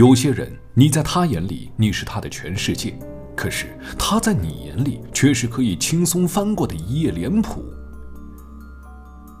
[0.00, 2.98] 有些人，你在他眼里你是他的全世界，
[3.36, 3.66] 可是
[3.98, 7.62] 他在你眼里却是可以轻松翻过的一页脸谱。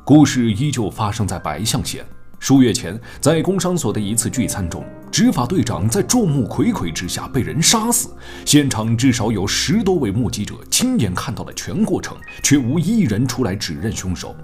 [0.04, 2.04] 故事依旧发生在白象县。
[2.38, 8.10] 数月前，在工商所的一次聚餐中，执法队长在众目睽睽之下被人杀死。
[8.44, 14.36] 现场至少有十多位目击者亲眼看到了全过程，却无一人出来指认凶手。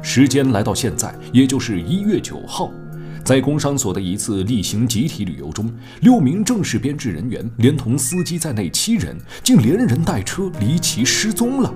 [0.00, 2.70] 时间来到现在，也就是一月九号。
[3.24, 11.72] 在工商所的一次例行集体旅游中，六名正式编制人员连同司机在内七人，竟连人带车离奇失踪了。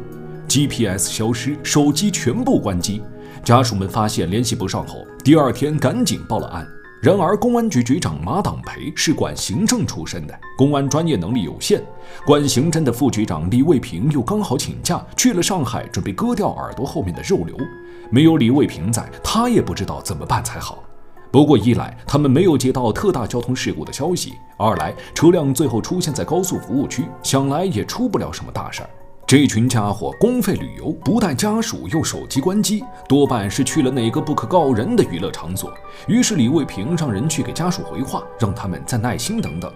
[0.47, 3.01] GPS 消失，手机全部关机。
[3.43, 6.67] 家属们发现联系不上后，第二天赶紧报了案。
[7.01, 11.81] 然而，公安局局长马党培是管行政出身的，公安专业能力有限；
[12.27, 17.57] 管刑侦的副局长李卫平又刚好请假去了上海，准备割掉耳朵后面的肉瘤。
[18.11, 20.83] 没有李卫平在，他也不知道怎么办才好。
[21.31, 28.91] 不过，一来他们没有接到特大交通事故的消息；二来车辆最后出现在高速服务区，想来也出不了什么大事儿。
[29.27, 35.71] 这群家伙公费旅游，不带家属，又手机关机，多半是去了哪个不可告人的娱乐场所。
[36.07, 39.71] 于是李卫平让人去给家属回话，让他们再耐心等等。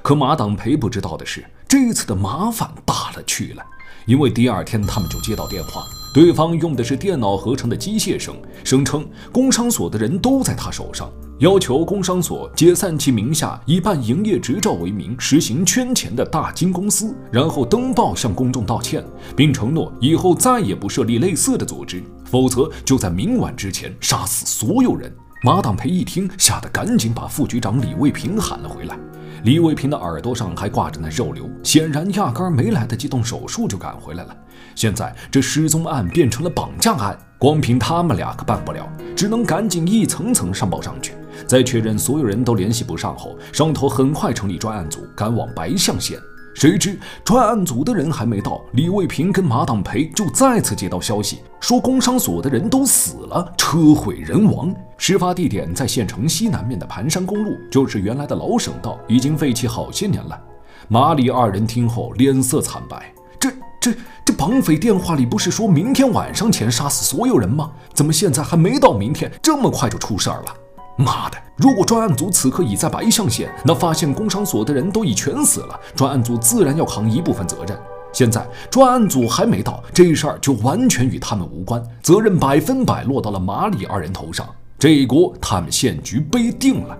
[0.00, 3.62] 可马党培不知道的是，这次的麻烦大了去了。
[4.06, 25.12] 因为第二天他们就接到电话，对方用的是电脑合成的机械声，声称工商所的人都在他手上，要求工商所解散其名下以办营业执照为名实行圈钱的大金公司，然后登报向公众道歉，并承诺以后再也不设立类似的组织，否则就在明晚之前杀死所有人。
[25.42, 28.96] 马党培一听，吓得赶紧把副局长李卫平喊了回来。
[29.44, 34.34] 李卫平的耳朵上还挂着那肉瘤，显然压根儿没来得及动手术就赶回来了。
[34.74, 41.12] 现在这失踪案变成了绑架案，光凭他们俩可办不了，只能赶紧一层层上报上去。
[41.46, 46.18] 在确认所有人都联系不上后，上头很快成立专案组，赶往白象县。
[46.54, 54.74] 谁知专案组的人还没到，李卫平跟马党培就再次接到消息，说工商所的人都死了，车毁人亡。
[55.06, 60.40] 事发地点在县城西南面的盘山公路，就是原来的老省道，已经废弃好些年了。
[60.88, 63.92] 马里二人听后脸色惨白，这、这、
[64.24, 67.70] 这绑匪电话里不是说明天晚上前杀死所有人吗？
[67.92, 70.56] 怎么现在还没到明天，这么快就出事儿了？
[70.96, 71.36] 妈的！
[71.58, 77.78] 如果专案组此刻已在白象县，那发现工商所的人都已全死了，专案组自然要扛一部分责任。
[78.10, 84.48] 现在专案组还没到，这事儿就完全与他们无关，责任百分百落到了马里二人头上，
[84.84, 86.94] 这一锅他们县局背定了。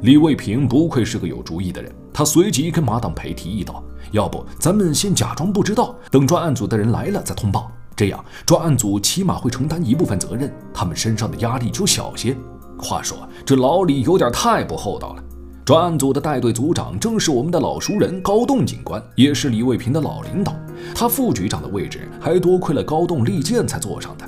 [0.00, 12.34] 李卫平不愧是个有主意的人，他随即跟马党培提议道：“要不咱们先假装不知道，等专案组的人来了再通报，这样专案组起码会承担一部分责任，他们身上的压力就小些。”
[12.80, 15.22] 话说，这老李有点太不厚道了。
[15.66, 20.56] 专案组的带队组长正是我们的老熟人高栋警官，也是李卫平的老领导。
[20.94, 24.26] 他副局长的位置还多亏了高栋利剑才坐上的。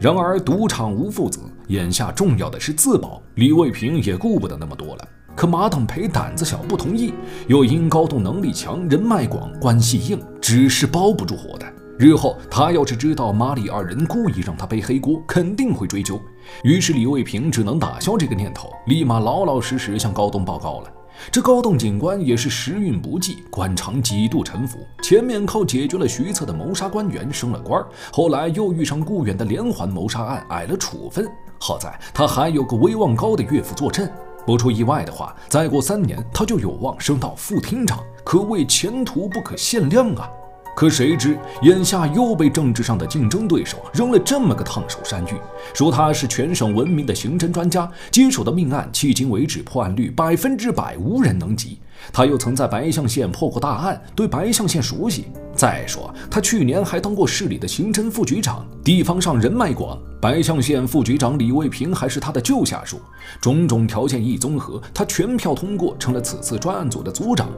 [0.00, 3.22] 然而赌场无父子，眼下重要的是自保。
[3.36, 5.08] 李卫平也顾不得那么多了。
[5.36, 7.14] 可马党培胆子小，不同意，
[7.46, 11.66] 又因高栋能力强、人脉广、关系硬，只是包不住火的。
[11.96, 16.20] 日后他要是知道马里二人故意让他背黑锅，肯定会追究。
[16.64, 20.92] 于是李卫平只能打消这个念头，立马老老实实向高栋报告了。
[21.30, 24.78] 这高栋警官也是时运不济，官场几度沉浮。
[25.02, 31.28] 前面靠解决了徐策的谋杀官员升了官，后来又遇上顾远的连环谋杀案挨了处分。
[31.60, 34.10] 好在他还有个威望高的岳父坐镇，
[34.46, 40.30] 不出意外的话，再过三年他就有望升到副厅长，可谓前途不可限量啊。
[40.78, 45.34] 可谁知，眼下又被政治上的竞争对手扔了这么个烫手山芋，
[45.74, 51.80] 说他是全省闻名的刑侦专家，接手的命案迄今为止破案率百分之百无人能及。
[52.12, 55.24] 他又曾在白象县破过大案，对白象县熟悉。
[55.52, 59.98] 再说，他去年还当过市里的刑侦副局长，地方上人脉广。
[60.20, 63.00] 白象县副局长李卫平还是他的旧下属，
[63.40, 67.48] 种种条件一综合，他全票通过，成了此次专案组的组长。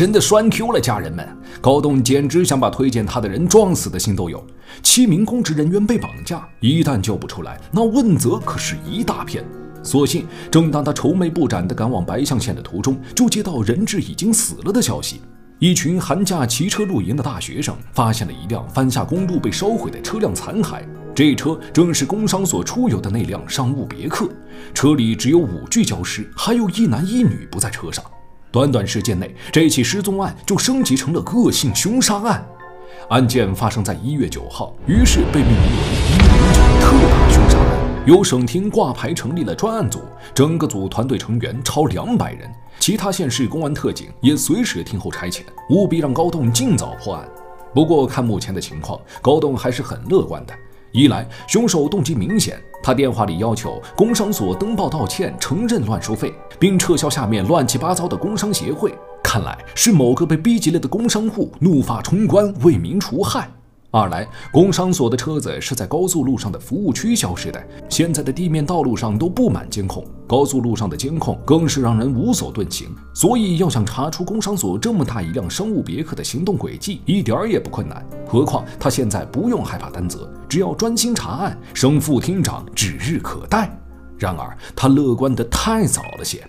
[0.00, 1.28] 真的栓 Q 了，家人们！
[1.60, 4.42] 高栋简直想把推荐他的人撞死的心都有。
[4.82, 9.44] 七名公职人员被绑架，一旦救不出来，那问责可是一大片。
[9.82, 15.20] 所幸，正当他愁眉不展地赶往白象县的途中，就接到人质已经死了的消息。
[15.58, 20.80] 一群寒假骑车露营的大学生发现了一辆翻下公路被烧毁的车辆残骸，
[21.14, 24.26] 这车正是工商所出游的那辆商务别克，
[24.72, 28.02] 车里只有五具焦尸，还有一男一女不在车上。
[28.52, 32.44] 短短时间内，这起失踪案就升级成了恶性凶杀案。
[33.08, 37.78] 案件发生在一月九号，于是被命名为“一零九特大凶杀案”。
[38.06, 40.00] 由省厅挂牌成立了专案组，
[40.34, 42.50] 整个组团队成员超两百人，
[42.80, 47.28] 其他县市公安特警也随时听候差遣，务必让高栋尽早破案。
[47.72, 50.52] 不过看目前的情况，高栋还是很乐观的。
[50.92, 58.92] 一来，凶手动机明显，他电话里要求工商所登报道歉，承认乱收费，并撤销下面乱七八糟的工商协会，
[59.22, 63.48] 看来是某个被逼急了的工商户怒发冲冠，为民除害。
[63.92, 72.88] 二来，工商所的车子是在高速路上的服务区消失的，现在的地面道路上都布满监控，高速路上的监控更是让人无所遁形。
[73.12, 78.06] 所以，要想查出工商所这么大一辆商务别克的行动轨迹，一点儿也不困难。
[78.28, 83.76] 何况他现在不用害怕担责，只要专心查案，升副厅长指日可待。
[84.16, 86.48] 然而，他乐观的太早了些。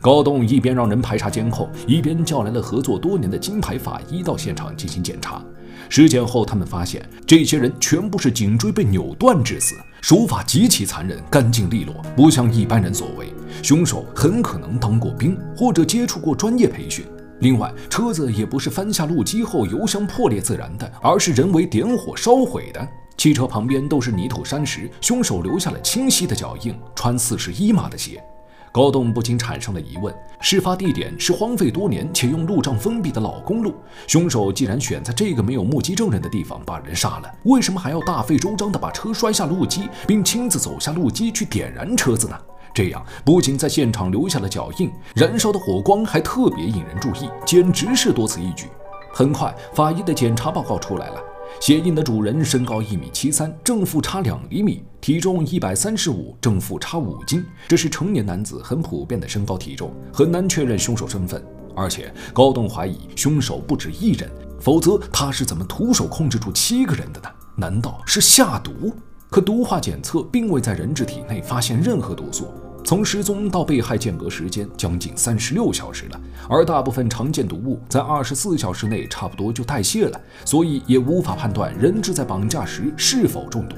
[0.00, 5.42] 高栋一边让人排查监控，一边叫来了合作多年的金牌法医到现场进行检查。
[5.88, 13.32] 尸检后，他们发现这些人全部是颈椎被扭断致死，手法极其残忍、干净利落，不像一般人所为。
[13.62, 17.04] 凶手很可能当过兵或者接触过专业培训。
[17.40, 22.88] 另外，车子也不是翻下路基后油箱破裂自燃的，而是人为点火烧毁的。
[23.16, 28.22] 汽车旁边都是泥土山石，凶手留下了清晰的脚印，穿四十一码的鞋。
[28.70, 33.74] 高栋不禁产生了疑问：事发地点是荒废多年且用路障封闭的老公路，
[34.06, 42.38] 凶手既然选在这个没有目击证人的地方把人杀了，为什么还要大费周章地把车摔下路基，并亲自走下路基去点燃车子呢？
[42.74, 48.66] 这样不仅在现场留下了脚印，燃烧的火光还特别引人注意，简直是多此一举。
[49.12, 51.20] 很快，法医的检查报告出来了。
[51.60, 57.44] 鞋印的主人身高一米七三，正负差两厘米，体重一百三十五，正负差五斤。
[57.68, 61.42] 这是成年男子很普遍的身高体重，很难确认凶手身份。
[61.74, 64.30] 而且高栋怀疑凶手不止一人，
[64.60, 67.28] 否则他是怎么徒手控制住七个人的呢？
[67.56, 68.92] 难道是下毒？
[69.30, 72.48] 可毒化检测并未在人质体内发现任何毒素。
[72.88, 76.18] 从失踪到被害间隔时间将近三十六小时了，
[76.48, 83.76] 而大部分常见毒物在二十四小时内差不多就代谢了，所以也无法判断人质在绑架时是否中毒。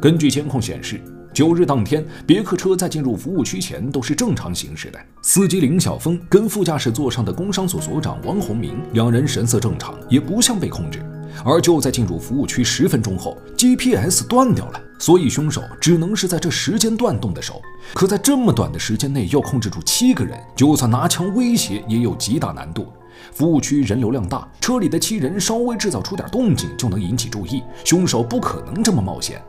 [0.00, 1.00] 根据监控显示，
[1.34, 11.04] 九日当天，别克车在进入服务区前都是正常行驶的，司机林晓峰跟副驾驶座上的工商所所长王洪明两人神色正常，也不像被控制。
[11.44, 17.60] 而就在进入服务区十分钟后，GPS 断掉了，所以凶手只能是在这时间段动的手。
[17.94, 22.86] 可在这么短的时间内要控制住七个人，就算拿枪威胁也有极大难度。
[23.32, 29.40] 服务区人流量大，车里的七人稍微制造出点动静就能引起注意，凶手不可能这么冒险。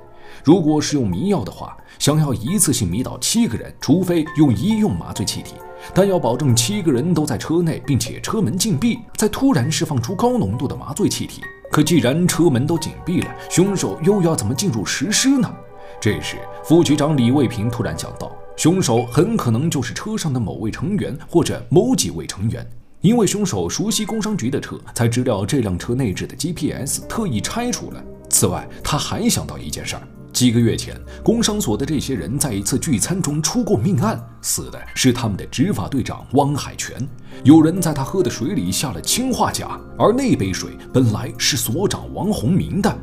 [0.43, 5.53] 如果是用迷药的话，想要一次性迷倒七个人，除非用医用麻醉气体，
[5.93, 11.41] 但要保证七个人都在车内，并且车门禁闭，再突然释放出高浓度的麻醉气体。
[11.73, 15.51] 可既然车门都紧闭了，凶手又要怎么进入实施呢？
[15.99, 22.63] 这时，副局长李卫平突然想到，凶手很可能就是车上的某位成员或者某几位成员，
[23.01, 28.03] 因为凶手熟悉工商局的车，才知道这辆车内置的 GPS 特意拆除了。
[28.29, 30.03] 此外，他还想到一件事儿。
[30.43, 30.93] 几个月前，
[31.23, 36.97] 工商所的这些人在一次聚餐中出过命案，死的是他们的执法队长汪海泉。
[37.45, 42.93] 有人在他喝的水里下了氰化钾，而那杯水本来是所长王洪明的。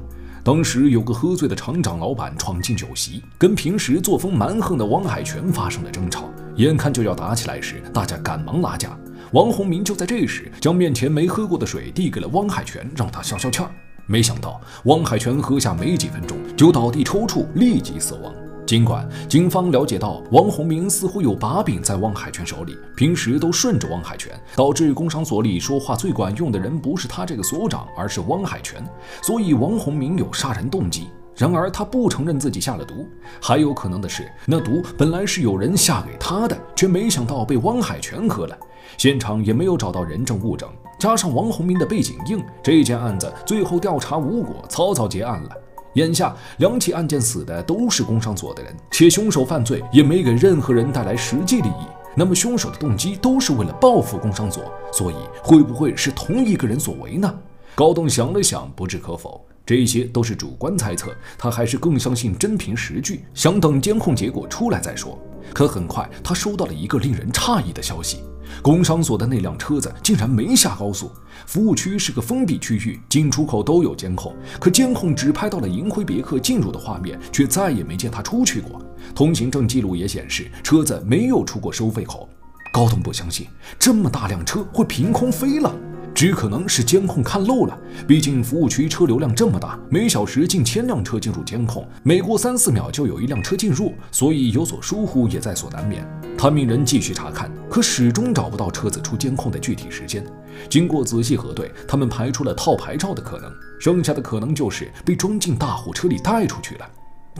[0.45, 8.95] 当时有个喝醉的厂长老板闯进酒席，跟平时作风蛮横的汪海泉发生了争吵，眼看就要打起来时，大家赶忙拉架。
[9.33, 13.71] 王洪明就在这时将面前没喝过的水递给了汪海泉，让他消消气儿。
[14.11, 18.35] 没想到，汪海泉喝下没几分钟就倒地抽搐，立即死亡。
[18.67, 28.85] 尽管警方了解到王洪明似乎有把柄在汪海泉手里，平时都顺着汪海泉，导致工商所里说话最管用的人不是他这个所长，而是汪海泉，
[29.23, 31.07] 所以王洪明有杀人动机。
[31.37, 33.07] 然而他不承认自己下了毒，
[33.40, 38.59] 还有可能的是，那毒本来是有人下给他的，却没想到被汪海泉喝了。
[38.97, 40.69] 现场也没有找到人证物证，
[40.99, 45.51] 加上王洪明的背景硬，这件案子最后调查无果，草草结案了。
[45.95, 57.35] 眼下两起案件死的都是工商所的人，且凶手犯罪也没给任何人带来实际利益，那么凶手的动机都是为了报复工商所，所以会不会是同一个人所为呢？
[57.75, 59.45] 高栋想了想，不置可否。
[59.67, 65.19] 这些都是主观猜测，他还是更相信真凭实据，想等监控结果出来再说。
[65.53, 68.23] 可很快，他收到了一个令人诧异的消息。
[68.62, 71.11] 工商所的那辆车子竟然没下高速，
[71.47, 78.80] 服务区是个封闭区域，进出口都有监控，可监控只拍到了银辉别克进入的画面，却再也没见他出去过。
[79.14, 82.28] 通行证记录也显示车子没有出过收费口。
[82.73, 85.75] 高通不相信这么大辆车会凭空飞了。
[86.14, 87.79] 只可能是监控看漏了。
[88.07, 96.07] 毕竟服务区车流量这么大，每小时近千辆车进入监控，每过三四秒就有一辆车进入，所以有所疏忽也在所难免。
[96.37, 100.25] 他命人继续查看，可始终找不到车子出监控的具体时间。
[100.69, 106.87] 经过仔细核对，他们排除了套牌照的可能，剩下的可能就是被装进大货车里带出去了。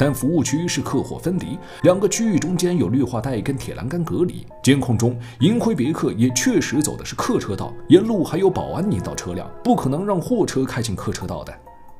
[0.01, 4.47] 但服务区是客货分离，两个区域中间有绿化带跟铁栏杆隔离。
[4.63, 11.53] 监控中，银辉别克也确实走的是客车道，沿路还有保安引导车辆，不可能让货车开进客车道的。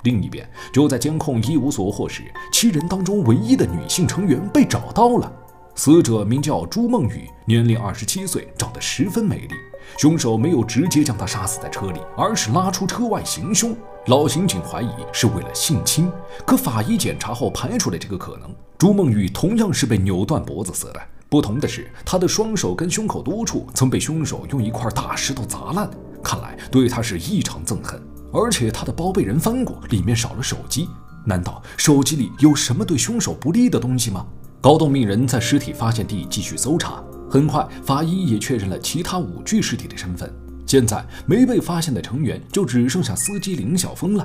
[0.05, 5.31] 另一边，就在监控一无所获时，七人当中唯一的女性成员被找到了。
[5.75, 9.55] 死者名叫朱梦雨，年龄二十七岁，长得十分美丽。
[9.99, 13.77] 凶手没有直接将她杀死在车里，而是拉出车外行凶。
[14.07, 16.11] 老刑警怀疑是为了性侵，
[16.47, 18.51] 可法医检查后排除了这个可能。
[18.79, 25.89] 朱梦雨同样是被扭断脖子死的，不同的是，她的双手跟胸口多处曾被凶手用一块大石头砸烂，
[26.25, 28.01] 看来对她是异常憎恨。
[28.33, 30.89] 而且她的包被人翻过，里面少了手机，
[31.27, 34.25] 难道手机里有什么对凶手不利的东西吗？
[34.63, 40.35] 高栋命人在尸体发现地继续搜查，很快法医也确认了其他五具尸体的身份。
[40.71, 44.25] 现在没被发现的成员就只剩下司机林晓峰了。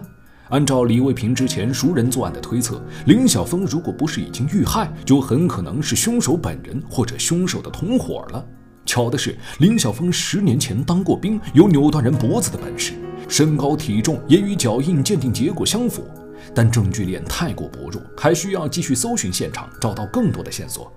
[0.50, 8.46] 按照李卫平之前熟人作案的推测，林晓峰如果不是已经遇害，就很可能是凶手本人或者凶手的同伙了。
[8.86, 12.94] 巧的是，林晓峰十年前当过兵，有扭断人脖子的本事，
[13.28, 16.08] 身高体重也与脚印鉴定结果相符。
[16.54, 20.94] 但证据链太过薄弱，还需要继续搜寻现场，找到更多的线索。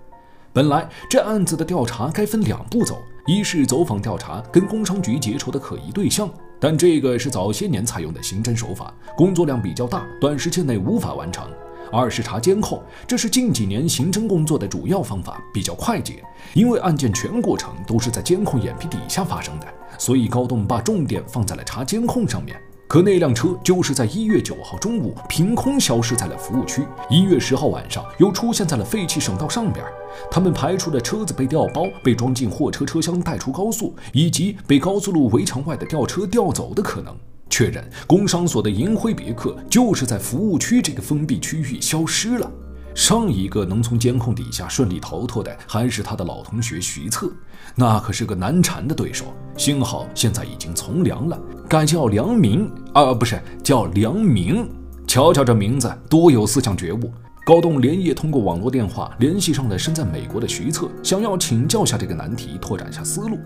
[0.53, 2.99] 本来这案子的调查该分两步走。
[3.29, 6.27] 一是走访调查跟工商局结仇的可疑对象，
[6.59, 11.47] 但这个是早些年采用的刑侦手法，工作量比较大，短时间内无法完成。
[11.93, 19.67] 二是查监控，这是近几年刑侦工作的主要方法，比较快捷，因为案件全过程都是在监控眼皮底下发生的，
[19.99, 22.59] 所以高栋把重点放在了查监控上面。
[22.89, 29.85] 可那辆车就是在一月九号中午凭空消失在了服务区，一月十号晚上又出现在了废弃省道上边。
[30.31, 37.15] 他们排除了车子被调包、被装进货车车厢带出高速，以及被高速路围墙外的吊车吊走的可能。
[37.51, 42.51] 确认工商所的银辉别克就是在服务区这个封闭区域消失了。
[42.99, 47.31] 上一个能从监控底下顺利逃脱的，还是他的老同学徐策，
[47.77, 49.27] 那可是个难缠的对手。
[49.57, 54.69] 幸好现在已经从良了，改叫梁明啊，不是叫梁明。
[55.07, 57.13] 瞧瞧这名字，多有思想觉悟。
[57.47, 63.39] 高栋连夜通过网络电话联系上了身在美国的徐策，想要请教下这个难题，拓展下思路。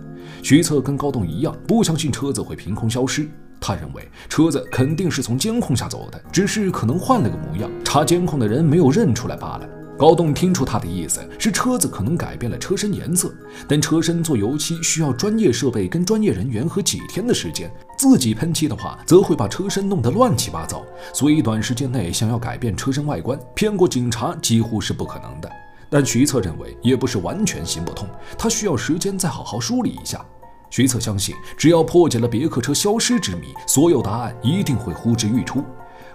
[0.42, 3.30] 徐策跟高栋一样，不相信车子会凭空消失。
[3.62, 9.68] 他认为车子肯定是从监控下走的，只是可能换了个模样，查监控的人没有认出来罢了。
[9.96, 13.32] 高栋听出他的意思是车子可能改变了车身颜色，
[13.68, 25.48] 但车身做油漆需要专业设备跟专业人员和几天的时间，自己喷漆的话则会把车身弄得乱七八糟，所以短时间内想要改变车身外观，骗过警察几乎是不可能的。
[25.88, 30.24] 但徐策认为也不是完全行不通，他需要时间再好好梳理一下。
[30.72, 35.62] 徐策相信，只要破解了别克车消失之谜，所有答案一定会呼之欲出。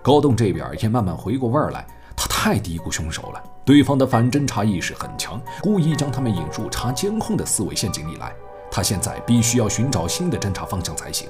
[0.02, 1.86] 高栋这边也慢慢回过味儿来，
[2.16, 3.44] 他太低估凶手了。
[3.64, 8.34] 对方的反侦查意识很强，故意将他们引入查监控的思维陷阱里来。
[8.72, 11.30] 他现在必须要寻找新的侦查方向才行。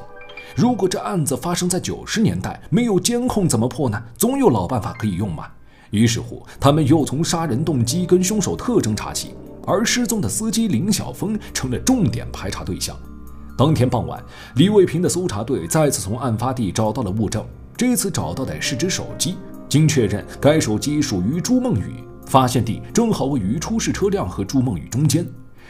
[0.56, 4.02] 如果这案子发生在九十年代，没有监控怎么破呢？
[4.18, 5.48] 总有老办法可以用嘛。
[5.90, 12.98] 于是乎，他们又从杀人动机跟凶手特征查起，而失踪的司机林晓峰成了重点排查对象。
[13.58, 14.24] 当天傍晚，
[14.56, 17.44] 李卫平的搜查队再次从案发地找到了物证。
[17.76, 19.36] 这次找到的是只手机，
[19.68, 25.26] 经确认，该手机属于朱梦雨，发现地正好位于出事车辆和朱梦雨中间。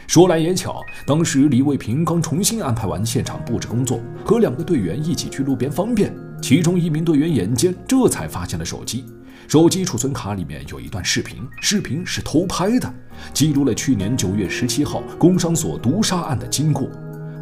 [0.06, 9.06] 说来也巧，当时李卫平刚重新安排完现场布置工作，和两个队员一起去路边方便，其中一名队员眼尖，这才发现了手机。
[9.46, 12.94] 手机储存卡里面有一段视频，视频是偷拍的，
[13.32, 16.86] 记录了去年九月十七号工商所毒杀案的经过。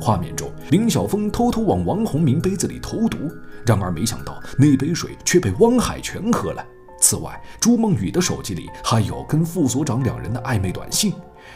[0.01, 3.19] 画面中，林晓峰偷偷往王洪明杯子里投毒，
[3.65, 6.65] 然而没想到那杯水却被汪海泉喝了。
[6.99, 11.13] 此外，朱梦雨的手机里还有跟副所长两人的暧昧短信。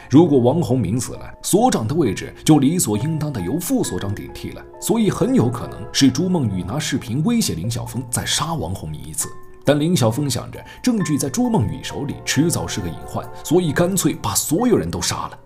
[0.09, 9.27] 如果王洪明死了，所长的位置就理所应当的由副所长顶替了，所以很有可能是朱梦雨拿视频威胁林晓峰再杀王洪明一次。
[9.63, 15.39] 但林晓峰想着证据在朱梦雨手里迟早是个隐患，所以干脆把所有人都杀了。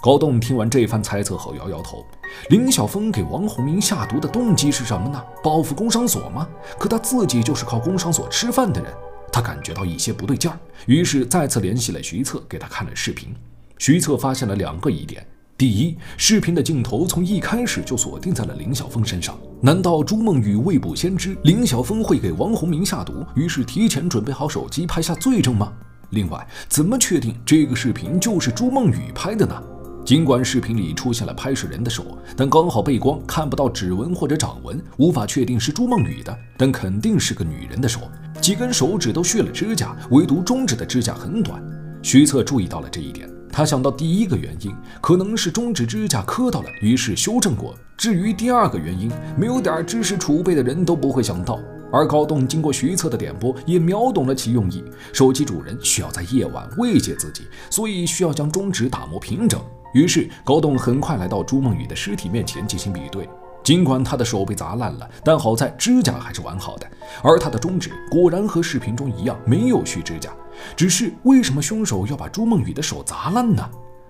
[0.00, 2.04] 高栋听完这番猜测后摇摇头。
[2.50, 5.22] 林晓峰给王洪明下毒的动机是什么呢？
[5.42, 6.48] 报复工商所吗？
[6.78, 8.92] 可他自己就是靠工商所吃饭的人，
[9.32, 13.34] 他感觉到一些不对劲儿，于是再次联系了徐策，给他看了视频。
[13.78, 15.26] 徐策发现了两个疑点：
[15.56, 25.72] 第一，视频的镜头从一开始就锁定在了林晓峰身上，难道朱梦雨未卜先知林晓峰会给王洪明下毒，于是提前准备好手机拍下罪证吗？
[26.10, 29.62] 另外，怎么确定这个视频就是朱梦雨拍的呢？
[30.08, 38.00] 尽管视频里出现了拍摄人的手，但刚好背光看不到指纹或者掌纹，无法确定是朱梦雨的，但肯定是个女人的手。
[38.40, 41.62] 几根手指都削了指甲，唯独中指的指甲很短。
[42.00, 47.74] 徐策注意到了这一点，他想到第一个原因可能是中指指甲磕到了，于是修正过。
[47.98, 51.60] 至于第二个原因，没有点知识储备的人都不会想到。
[51.92, 54.82] 而高栋经过徐策的点拨，也秒懂了其用意。
[55.12, 59.60] 手机主人需要在夜晚慰藉自己，所以需要将中指打磨平整。
[59.92, 63.28] 于是高栋很快来到朱梦雨的尸体面前进行比对。
[63.64, 66.86] 尽管他的手被砸烂了，但好在指甲还是完好的。
[67.22, 70.30] 而他的中指果然和视频中一样没有续指甲。
[70.74, 73.68] 只是为什么凶手要把朱梦雨的手砸烂呢？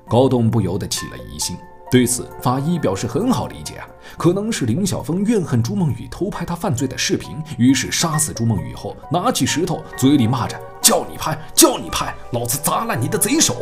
[0.08, 1.56] 高栋不由得起了疑心。
[1.90, 13.56] 对此，法医表示很好理解啊，可能是林晓峰怨恨朱梦雨偷拍他犯罪的视频，于是杀死朱梦雨后，拿起石头，嘴里骂着：“叫你拍，叫你拍，老子砸烂你的贼手！”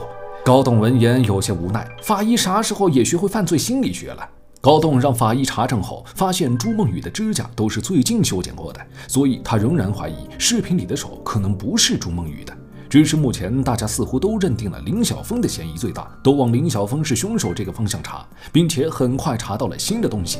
[0.47, 4.25] 高栋闻言有些无奈，法医啥时候也学会犯罪心理学了？
[4.61, 12.57] 高栋让法医查证后，发现朱梦雨的指甲都是最近修剪过的，所以他仍然怀疑视频里的手可能不是朱梦雨的。
[12.89, 20.39] 只是目前大家似乎都认定了林晓峰的嫌疑最大，都往林晓峰是凶手这个方向查，并且很快查到了新的东西。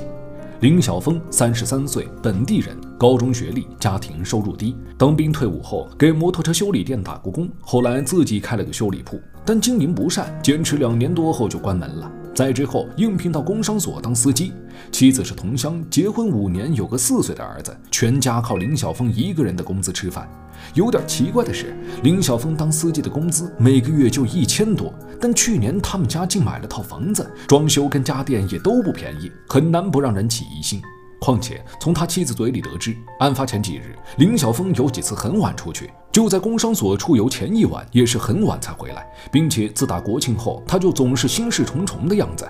[0.61, 4.77] 林晓峰三十三岁，本地人，高中学历，家庭收入低。
[4.97, 12.11] 当兵退伍后，给摩托车修理店打过工，后来自己开了个修理铺，但经营不善，坚持两年多后就关门了。
[12.35, 14.53] 在之后应聘到工商所当司机，
[14.91, 20.29] 妻子是同乡，结婚五年，有个四岁的儿子，全家靠林晓峰一个人的工资吃饭。
[20.75, 30.83] 有点奇怪的是，林晓峰当司机的工资每个月就一千多，但去年他们家竟买了套房子，装修跟家电也都不便宜，很难不让人起疑心。
[31.19, 42.47] 况且从他妻子嘴里得知，案发前几日，林晓峰有几次很晚出去，就在工商所出游前一晚也是很晚才回来，并且自打国庆后，他就总是心事重重的样子。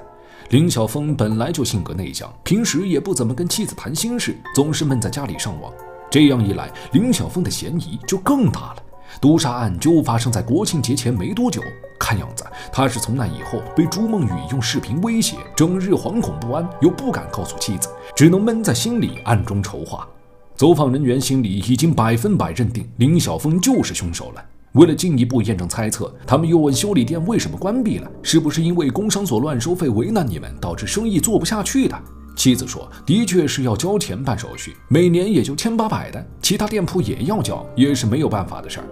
[0.51, 5.73] 林晓峰本来就性格内向，平时也不怎么跟妻子谈心事，总是闷在家里上网。
[6.11, 8.83] 这样一来，林晓峰的嫌疑就更大了。
[9.21, 11.63] 毒杀案就发生在国庆节前没多久，
[11.99, 20.09] 看样子他是从那以后被朱梦雨用视频威胁，整日惶恐不安，又不敢告诉妻子，只能闷在心里暗中筹划。
[20.57, 24.43] 走访人员心里已经百分百认定林晓峰就是凶手了。
[24.73, 32.03] 为了进一步验证猜测，他们又问修理店为什么关闭了，是不是因为工商所乱收费为难你们，导致生意做不下去的？
[32.35, 38.87] 妻子说：“的确是要交钱办手续，每年也就千八百的，其他店铺也要交，也是没有办法的事儿。”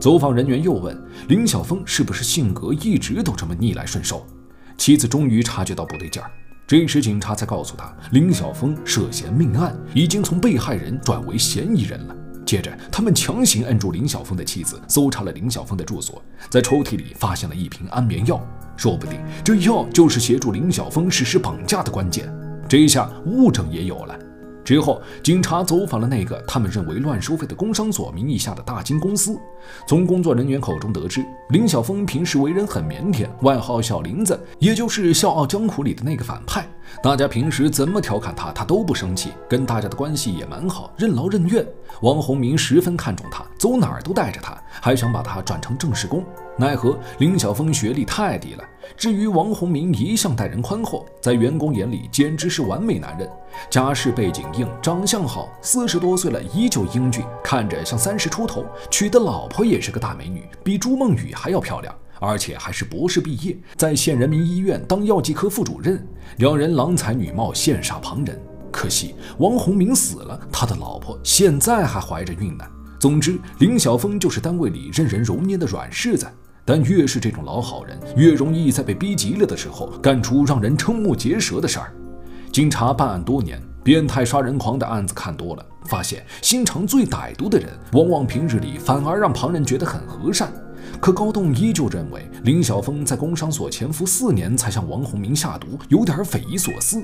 [0.00, 4.26] 走访人员又问林晓峰：“是不是性格一直都这么逆来顺受？”
[4.76, 6.30] 妻子终于察觉到不对劲儿，
[6.66, 12.16] 这时警察才告诉他，林晓峰涉嫌命案，已经从被害人转为嫌疑人了。
[12.46, 18.40] 接着，他们强行摁住林晓峰的妻子，搜查了林晓峰的住所，在抽屉里发现了一瓶安眠药，
[18.78, 22.32] 说不定这药就是协助林晓峰实施绑架的关键。
[22.66, 24.18] 这一下物证也有了。
[24.64, 29.38] 之后，警察走访了那个他们认为乱收费的工商所名义下的大金公司。
[29.86, 36.66] 从工作人员口中得知，林晓峰平时为人很腼腆，外号小林子，也就是《笑傲江湖》里的那个反派。
[37.02, 41.66] 大家平时怎么调侃他，他都不生气，跟大家的关系也蛮好，任劳任怨。
[42.02, 46.24] 王洪明十分看重他，走哪儿都带着他，还想把他转成正式工。
[46.56, 48.64] 奈何林晓峰学历太低了。
[48.96, 53.28] 至于王洪明，一向待人宽厚，在员工眼里简直是完美男人，
[53.70, 58.64] 家世背景硬，长相好，四十多岁了依旧英俊，看着像三十出头。
[58.90, 66.06] 娶的老婆也是个大美女，比朱梦雨还要漂亮，而且还是博士毕业，在县人民医院当药剂科副主任。
[66.36, 68.40] 两人郎才女貌，羡煞旁人。
[68.70, 72.64] 可惜王洪明死了，他的老婆现在还怀着孕呢。
[73.00, 76.26] 总之，林晓峰就是单位里任人揉捏的软柿子。
[76.64, 81.92] 但越是这种老好人，越容易在被逼急了的时候干出让人瞠目结舌的事儿。
[82.50, 90.50] 警察办案多年，变态杀人狂的案子看多了，发现心肠最歹毒的人，往往平日里反而让旁人觉得很和善。
[91.00, 97.02] 可高栋依旧认为林晓峰在工商所潜伏四年才向王洪明下毒，有点匪夷所思。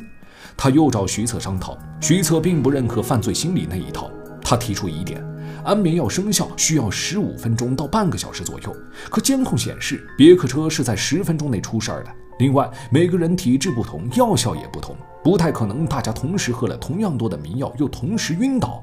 [0.57, 4.11] 他又找徐策商讨，徐策并不认可犯罪心理那一套，
[4.42, 5.23] 他提出疑点。
[5.64, 8.75] 安眠药生效需要十五分钟到半个小时左右，
[9.09, 12.11] 可监控显示别克车是在十分钟内出事儿的。
[12.38, 18.83] 另外，每个人体质不同，药效也不同，不太可能大家同时喝了同样多的迷药又同时晕倒。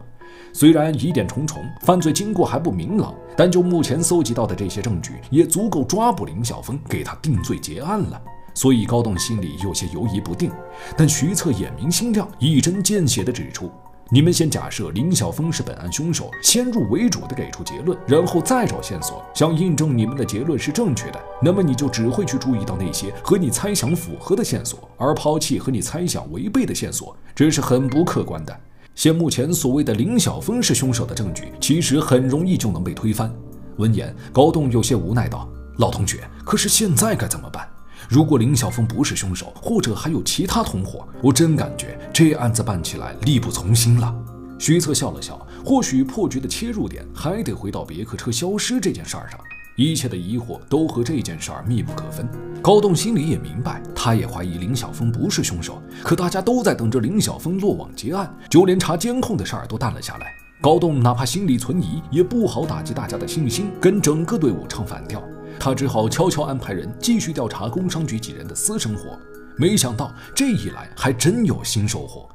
[0.54, 8.22] 虽然疑点重重，犯罪经过还不明朗，但就目前搜集到的这些证据，也足够抓捕林晓峰，给他定罪结案了。
[8.54, 10.52] 所以高栋心里有些犹疑不定。
[10.96, 13.72] 但徐策眼明心亮，一针见血地指出。
[14.10, 28.58] 你们先假设林晓峰是本案凶手，先入为主的给出结论，然后再找线索，想印证你们的结论是正确的，那么你就只会去注意到那些和你猜想符合的线索，而抛弃和你猜想违背的线索，这是很不客观的。
[28.96, 33.30] 现目前所谓的林晓峰是凶手的证据，其实很容易就能被推翻。
[33.76, 35.48] 闻言，高栋有些无奈道
[35.80, 37.68] ：“老同学，可是现在该怎么办？”
[38.08, 44.16] 如果林晓峰不是凶手，或者还有其他同伙，我真感觉这案子办起来力不从心了。
[44.58, 49.38] 徐策笑了笑，或许破局的切入点还得回到别克车消失这件事儿上，
[49.76, 52.28] 一切的疑惑都和这件事儿密不可分。
[52.62, 60.34] 高栋心里也明白，他也怀疑林晓峰不是凶手，可大家都在等着林晓峰落网结案，就连查监控的事儿都淡了下来。
[60.60, 65.22] 高栋哪怕心里存疑，也不好打击大家的信心，跟整个队伍唱反调。
[65.60, 69.18] 他只好悄悄安排人继续调查工商局几人的私生活。
[69.58, 72.30] 没想到这一来还真有新收获。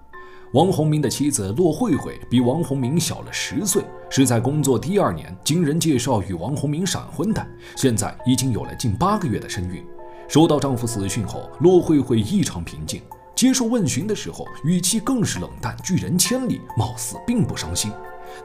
[0.54, 9.82] 王洪明的妻子骆慧慧比王洪明小了十岁，是在工作第二年经人介绍与王洪明闪婚的，现在已经有了近八个月的身孕。
[10.28, 13.00] 收到丈夫死讯后，骆慧慧异常平静，
[13.34, 17.90] 接受问询的时候语气更是冷淡拒人千里，貌似并不伤心。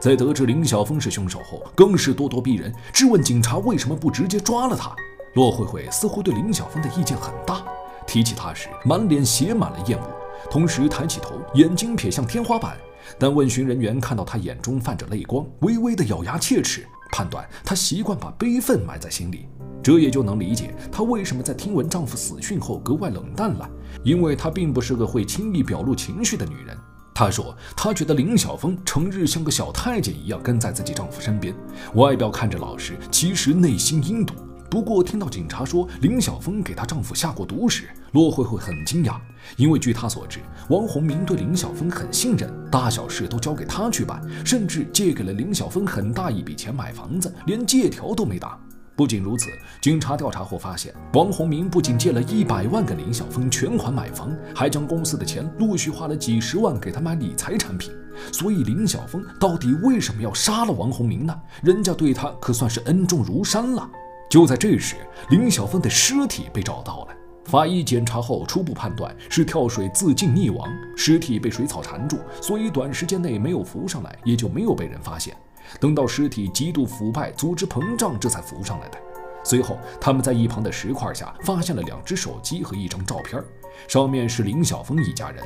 [0.00, 4.94] 在得知林晓峰是凶手后，更是咄咄逼人，质问警察为什么不直接抓了他。
[5.34, 7.62] 骆慧慧似乎对林晓峰的意见很大，
[8.06, 10.04] 提起他时满脸写满了厌恶，
[10.50, 12.76] 同时抬起头，眼睛瞥向天花板。
[13.18, 19.48] 但问询人员看到他眼中泛着泪光，微微的咬牙切齿，判断他习惯把悲愤埋在心里。
[19.82, 23.70] 这也就能理解她为什么在听闻丈夫死讯后格外冷淡了，
[24.02, 26.76] 因为她并不是个会轻易表露情绪的女人。
[27.18, 31.52] 她说：“她觉得林晓峰成日像个小太监一样跟在自己丈夫身边，
[31.94, 34.34] 外表看着老实，其实内心阴毒。
[34.70, 39.16] 不过听到警察说林晓峰给她丈夫下过毒时，骆慧慧很惊讶，
[39.56, 48.56] 因为据她所知，王洪明对林晓峰很信任，大小事都交给他去办，甚至借给了林晓峰很大一笔钱买房子，连借条都没打。”
[48.98, 49.46] 不仅如此，
[49.80, 57.92] 警察调查后发现，王洪明不仅借了一百万给林晓峰全款买房，还将公司的钱陆续花了几十万给他买理财产品。
[58.32, 61.40] 所以，林晓峰到底为什么要杀了王洪明呢？
[61.62, 63.88] 人家对他可算是恩重如山了。
[64.28, 64.96] 就在这时，
[65.30, 67.14] 林晓峰的尸体被找到了。
[67.44, 75.36] 法医检查后初步判断是跳水自尽溺亡，尸体被水草缠住，所以短时间内没有浮上来，也就没有被人发现。
[75.80, 78.98] 等到尸体极度腐败、组织膨胀，这才浮上来的。
[79.44, 83.42] 随后，他们在一旁的石块下发现了两只手机和一张照片，
[83.86, 85.42] 上面是林晓峰一家人。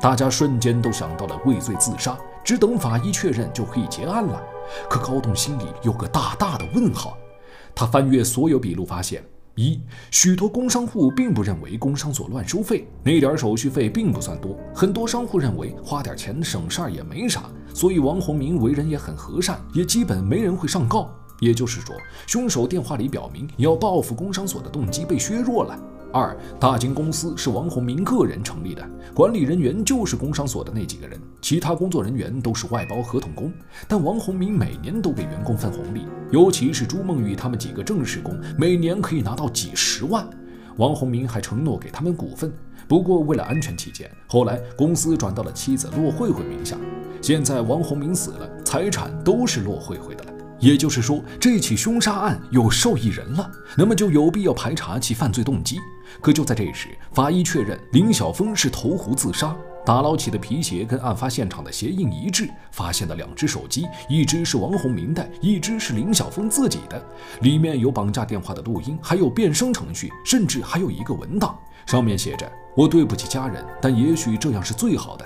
[0.00, 4.42] 大家瞬间都想到了畏罪自杀，只等法医确认就可以结案了。
[4.90, 7.16] 可高栋心里有个大大的问号。
[7.74, 9.24] 他翻阅所有笔录，发现。
[9.56, 14.54] 一，许多工商户并不认为工商所乱收费，那点手续费并不算多。
[14.74, 21.10] 很多商户认为花点钱省事儿也没啥，所以王洪明为人也很和善，也基本没人会上告。
[21.40, 25.78] 也就是说，凶手电话里表明要报复工商所的动机被削弱了。
[26.12, 28.82] 二，大金公司是王洪明个人成立的，
[29.14, 33.52] 管理人员就是工商所的那几个人，其他工作人员都是外包合同工。
[33.86, 40.28] 但王洪明每年都给员工分红利，尤其是朱梦雨他们几个正式工，每年可以拿到几十万。
[40.76, 42.52] 王洪明还承诺给他们股份，
[42.86, 46.76] 不过为了安全起见，后来公司转到了妻子骆慧慧名下。
[47.22, 50.24] 现在王洪明死了，财产都是骆慧慧的。
[50.58, 55.78] 也就是说，这起凶杀案有受益人了，那么就有必要排查其犯罪动机。
[56.20, 59.54] 可就在这时，法医确认林晓峰是投湖自杀。
[59.84, 67.00] 打捞起的皮鞋跟案发现场的鞋印一致，发现的两只手机，一只是王洪明的，一只是林晓峰自己的，
[67.42, 75.24] 里面有绑架电话的录音，还有变声程序，甚至还有一个文档，上面写着：“我对不起家人，但也许这样是最好的。”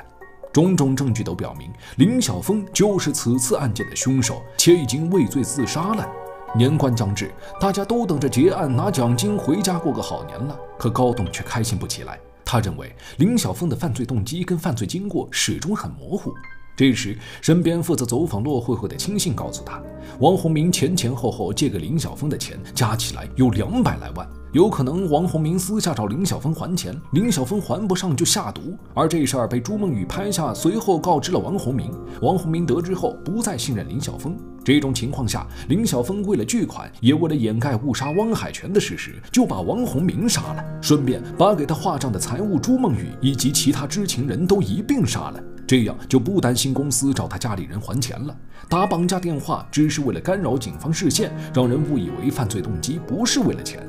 [0.53, 6.09] 种种证据都表明，林晓峰就是此次案件的凶手，且已经畏罪自杀了。
[6.57, 10.59] 年关将至，大家都等着结案拿奖金回家过个好年了。
[10.77, 12.19] 可高栋却开心不起来。
[12.45, 16.35] 他认为林晓峰的犯罪动机跟犯罪经过始终很模糊。
[16.75, 19.81] 这时，身边负责走访骆慧慧的亲信告诉他，
[20.19, 24.29] 王洪明前前后后借给林晓峰的钱加起来有两百来万。
[24.53, 31.93] 有可能王洪明私下找林晓峰还钱，林晓峰还不上就下毒，而这事儿被朱梦雨拍下，随后告知了王洪明。
[32.21, 34.37] 王洪明得知后不再信任林晓峰。
[34.65, 45.41] 这种情况下，林晓峰为了巨款，也为了掩盖误杀汪海泉的事实，就把王洪明杀了，顺便把给他画账的财务朱梦雨以及其他知情人都一并杀了。
[45.65, 48.37] 这样就不担心公司找他家里人还钱了。
[48.69, 53.89] 打绑架电话只是为了干扰警方视线，让人误以为犯罪动机不是为了钱。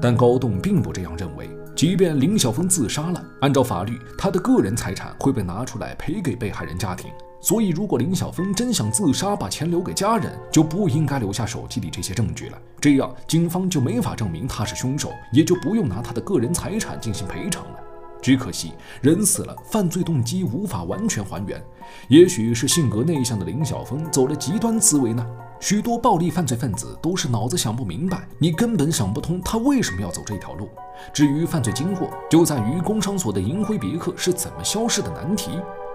[0.00, 1.48] 但高栋并不这样认为。
[1.74, 7.10] 即便林晓峰自杀了，按照法律，他的个人财产会被拿出来赔给被害人家庭。
[7.42, 12.58] 所以，如果林晓峰真想自杀，把钱留给家人，就不应该留下手机里这些证据了。
[12.80, 17.78] 这样，警方就没法证明他是凶手，也就不用拿他的个人财产进行赔偿了。
[18.22, 21.62] 只可惜，人死了，犯罪动机无法完全还原。
[22.08, 25.24] 也许是性格内向的林晓峰走了极端思维呢？
[25.58, 30.68] 许多暴力犯罪分子都是脑子想不明白，你根本想不通他为什么要走这条路。
[31.14, 35.52] 至于犯罪经过，就在于工商所的银辉别克是怎么消失的难题。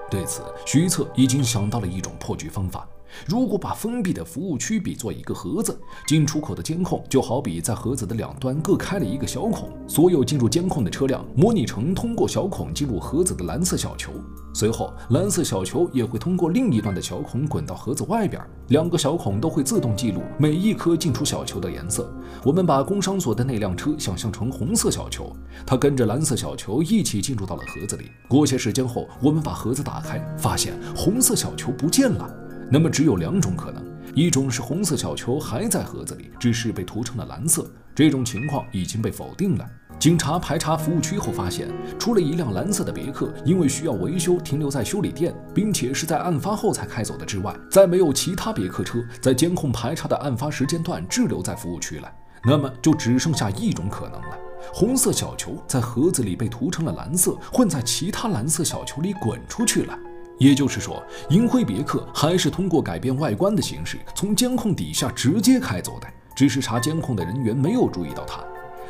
[0.10, 2.88] 对此，徐策已经想到了一种破局方法。
[3.28, 14.12] 如果把封闭的服务区比作一个盒子，进出口的监控就好比在盒子的两端各开了一个小孔，所有进入监控的车辆模拟成通过小孔进入盒子的蓝色小球，
[14.54, 22.12] 随后蓝色小球也会通过另一端的小孔滚到盒子外边，两个小孔都会自动记录每一颗进出小球的颜色。
[22.44, 28.06] 我们把工商所的那辆车想象成红色小球，它跟着蓝色小球一起进入到了盒子里。
[28.28, 32.30] 过些时间后，我们把盒子打开，发现红色小球不见了。
[32.74, 33.84] 那么只有两种可能，
[34.16, 39.66] 一种是红色小球还在盒子里，只是被涂成了蓝色，这种情况已经被否定了。
[40.00, 41.68] 警察排查服务区后发现，
[42.00, 52.10] 除了一辆蓝色的别克因为需要维修停留在修理店，并且是在案发后才开走的之外，再没有其他别克车在监控排查的案发时间段滞留在服务区了。
[52.46, 54.40] 那么就只剩下一种可能了：
[54.74, 60.00] 红色小球在盒子里被涂成了蓝色，混在其他蓝色小球里滚出去了。
[60.42, 68.44] 也就是说，银辉别克还是通过改变外观的形式从监控底下直接开走的，只是查监控的人员没有注意到它。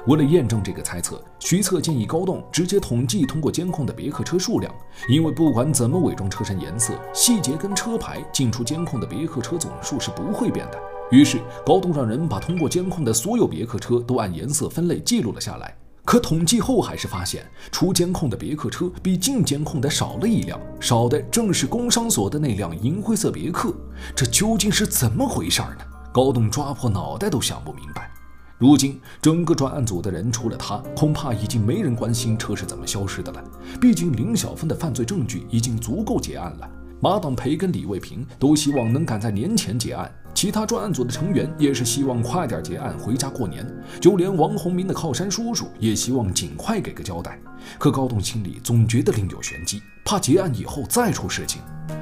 [0.08, 4.74] 为了验证这个猜测，徐策建议高栋直接统计通过监控的别克车数量，
[5.10, 10.80] 因为不管怎么伪装车身颜色、细节跟车牌，进出监控的别克车总数是不会变的。
[11.12, 15.76] 于是高栋让人把通过监控的所有别克车都按颜色分类记录了下来。
[16.12, 23.74] 可统计后还是发现，出监控的别克车比进监控的少了一辆，少的正是工商所的那辆银灰色别克。
[24.14, 25.78] 这究竟是怎么回事呢？
[26.12, 28.12] 高栋抓破脑袋都想不明白。
[28.58, 33.42] 如今整个专案组的人除了他，恐怕已经没人关心车是怎么消失的了。
[33.80, 36.70] 毕竟林小芬的犯罪证据已经足够结案了。
[37.04, 40.10] 马党培跟李卫平都希望能赶在年前结案。
[40.36, 43.66] 其他专案组的成员也是希望快点结案回家过年，
[44.00, 47.40] 就连王洪明的靠山叔叔也希望尽快给个交代。
[47.80, 51.60] 可高栋心里总觉得另有玄机，怕结案以后再出事情。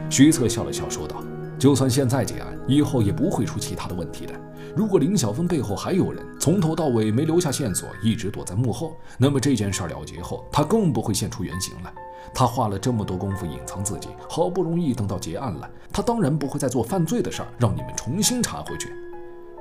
[0.09, 1.23] 徐策笑了笑说道
[1.57, 4.33] ：“就算现在结案，以后也不会出其他的问题的。
[4.75, 11.93] 如果林小峰背后还有人，从头到尾没留下线索，一直躲在幕后，那么这件事了结后，他更不会现出原形了。”
[12.33, 18.93] 他花了这么多功夫隐藏自己，好不容易等到结案了，他当然不会再做犯罪的事儿，让你们重新查回去。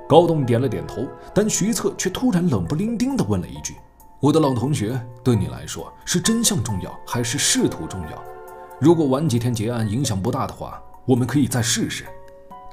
[0.07, 3.75] 高栋点了点头，但徐策却突然冷不丁丁地问了一句
[4.19, 8.23] ：“我的老同学，对你来说是真相重要还是仕途重要？
[8.79, 12.05] 如果晚几天结案影响不大的话，我们可以再试试。”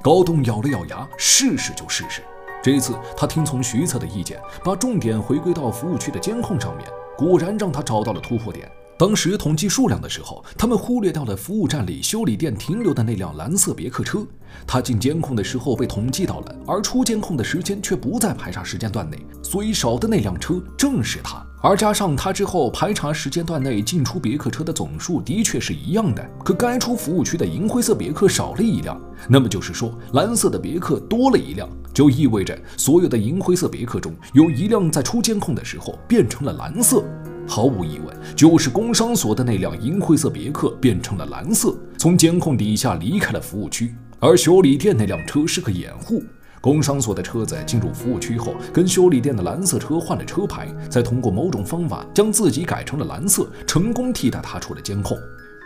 [0.01, 2.23] 高栋咬了咬牙：“试试就试试。”
[2.63, 8.69] 这一次他听从徐策的意见，把重点回归到服务区的监控上面，果然让他找到了突破点。
[8.97, 14.25] 当时统计数量的时候，他们忽略掉了服务站里修理店停留的那辆蓝色别克车。
[14.65, 21.45] 他进监控的时候被统计到了，而出监控的时间却不在排查时间段内，所以少的那辆车正是他。
[21.61, 37.03] 而加上他之后排查时间段内进出别克车的总数的确是一样的，可该出服务区的银灰色别克少了一辆，那么就是说蓝色的别克多了一辆，就意味着所有的银灰色别克中有一辆在出监控的时候变成了蓝色。
[37.47, 43.95] 毫无疑问，就是工商所的那辆银灰色别克变成了蓝色，从监控底下离开了服务区。
[44.19, 46.21] 而修理店那辆车是个掩护。
[46.59, 55.17] 工商所的车子进入服务区后，跟修理店的蓝色车换了车牌，再通过某种方法将自己改成了蓝色，成功替代他出了监控。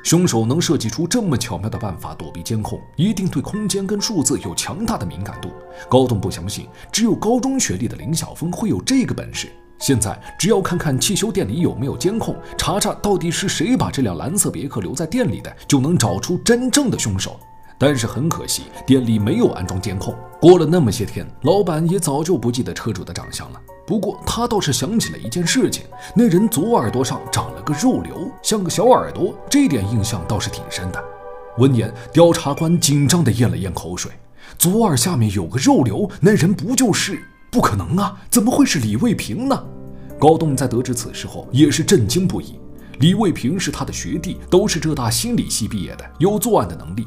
[0.04, 5.50] 凶手能设计出这么巧妙的办法躲避监控，一定对空间跟数字有强大的敏感度。
[5.90, 9.48] 高栋不相信，只有高中学历的林晓峰会有这个本事。
[9.82, 17.40] 现在只要看看汽修店里有没有监控，查查到底是谁把这辆蓝色别克留在店里的，就能找出真正的凶手。
[17.80, 20.16] 但是很可惜，店里没有安装监控。
[20.40, 23.60] 过了那么些天，老板也早就不记得车主的长相了。
[23.88, 25.84] 不过他倒是想起了一件事情：
[26.16, 31.04] 那人左耳朵上长了个肉瘤，像个小耳朵，这点印象倒是挺深的。
[31.58, 34.12] 闻言，调查官紧张地咽了咽口水。
[34.60, 37.20] 左耳下面有个肉瘤，那人不就是？
[37.52, 38.18] 不可能啊！
[38.30, 39.64] 怎么会是李卫平呢？
[40.18, 42.58] 高栋在得知此事后也是震惊不已。
[43.00, 47.06] 李卫平是他的学弟，都是浙大心理系毕业的，有作案的能力。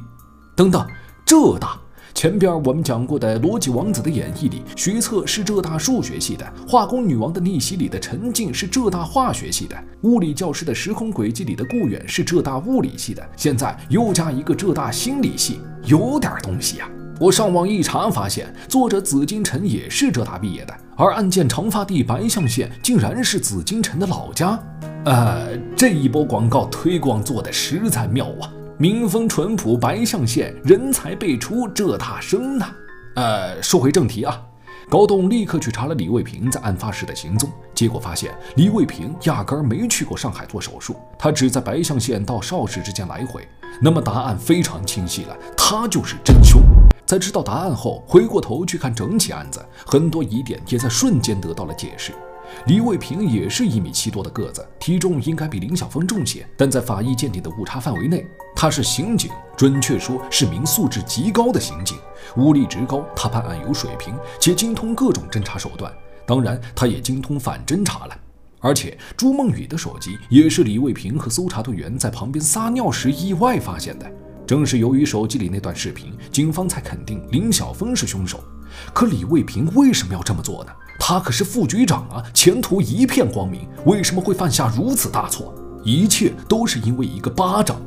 [0.55, 0.87] 等等，
[1.25, 1.79] 浙大
[2.13, 13.27] 前边我们讲过的《逻辑王子的演绎》里，徐策是浙大数学系的；《化工女王的逆袭》里的陈静是浙大化学系的；物理教师的时空轨迹里的顾远是浙大物理系的。
[13.35, 16.89] 现在又加一个浙大心理系，有点东西呀！
[17.25, 24.59] 我上网一查，发现作者紫金陈也是浙大毕业的，而案件长发地白象县竟然是紫金陈的老家。
[25.07, 28.53] 呃，这一波广告推广做的实在妙啊！
[28.77, 32.67] 民风淳朴，白象县人才辈出，浙大生呐。
[33.15, 34.39] 呃，说回正题啊，
[34.91, 43.49] 高栋立刻去查了李卫平在案发时的行踪，结果发现李卫平压根儿没去过上海做手术，他只在白象县到邵氏之间来回。
[43.81, 46.63] 那么答案非常清晰了，他就是真凶。
[47.07, 52.13] 在知道答案后，回过头去看整起案子，很多疑点也在瞬间得到了解释。
[52.67, 58.27] 李卫平也是一米七多的个子，体重应该比林晓峰重些，但在法医鉴定的误差范围内。
[58.55, 61.99] 他是刑警，准确说是名素质极高的刑警，
[62.37, 63.05] 武力值高。
[63.17, 65.93] 他办案有水平，且精通各种侦查手段。
[66.27, 68.17] 当然，他也精通反侦查了。
[68.61, 74.11] 而且，朱梦雨的手机也是李卫平和搜查队员在旁边撒尿时意外发现的。
[74.47, 78.43] 正是由于手机里那段视频，警方才肯定林晓峰是凶手。
[78.93, 80.73] 可李卫平为什么要这么做呢？
[80.99, 85.55] 他可是副局长啊，前途一片光明，为什么会犯下如此大错？
[85.85, 87.81] 一切都是因为一个巴掌。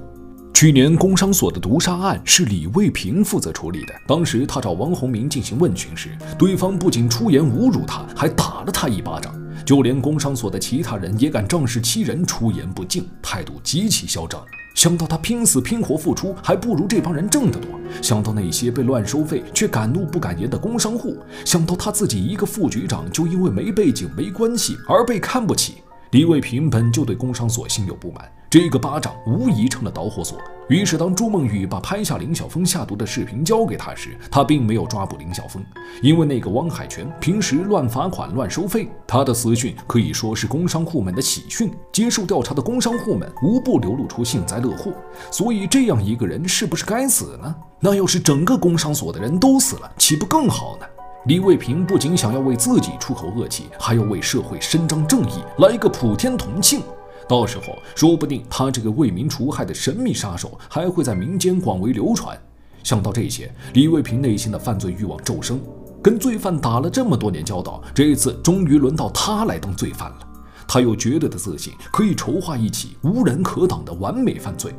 [0.53, 3.93] 去年工商所的毒杀案是李卫平负责处理的。
[4.07, 9.33] 当时他找王洪明进行问询时，对方不仅出言侮辱他，还打了他一巴掌。
[9.65, 14.41] 就连工商所的其他人也敢仗势欺人，出言不敬，态度极其嚣张。
[14.77, 17.67] 想到他拼死拼活付出，还不如这帮人挣得多；
[17.99, 25.77] 想到那些被乱收费却敢怒不敢言的工商户；想到他自己一个副局长就因为没背景、没关系而被看不起。
[26.11, 30.35] 李卫平本就对工商所心有不满，这个巴掌无疑成了导火索。
[30.67, 35.63] 于是，当朱梦雨把拍下林晓峰下毒的视频交给他时，他并没有抓捕林晓峰，
[36.01, 41.71] 因为那个汪海泉平时乱罚款、乱收费，他的死讯可以说是工商户们的喜讯。
[41.93, 44.91] 接受调查的工商户们无不流露出幸灾乐祸。
[45.29, 47.55] 所以，这样一个人是不是该死呢？
[47.79, 50.85] 那要是整个工商所的人都死了，岂不更好呢？
[51.27, 56.81] 李卫平不仅想要为自己出口恶气，还要为社会伸张正义，来一个普天同庆。
[57.27, 62.39] 到时候，说不定他这个为民除害的神秘杀手还会在民间广为流传。
[62.83, 65.59] 想到这些，李卫平内心的犯罪欲望骤升。
[66.01, 70.19] 跟罪犯打了这么多年交道，这一次终于轮到他来当罪犯了。
[70.65, 74.73] 他有绝对的自信，可以筹划一起无人可挡的完美犯罪。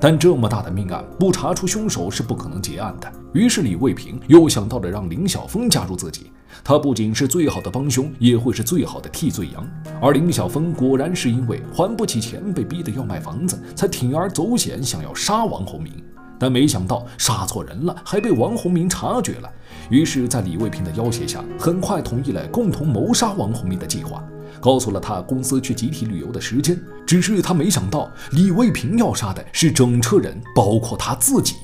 [0.00, 3.12] 但这么大的命案，不查出凶手是不可能结案的。
[3.34, 6.32] 于是李卫平又想到了让林晓峰加入自己，
[6.64, 9.68] 他不仅是最好的帮凶，也会是最好的替罪羊。
[10.00, 15.92] 而林晓峰果然是因为还不起钱，被逼得要卖房子，才铤而走险想要杀王洪明。
[16.38, 19.52] 但没想到杀错人了，还被王洪明察觉了。
[19.90, 24.24] 于是，在李卫平的要挟下，很快同意了共同谋杀王洪明的计划。
[24.60, 31.56] 告诉了他公司去集体旅游的时间，只是他没想到李卫平要杀的是整车人，包括他自己。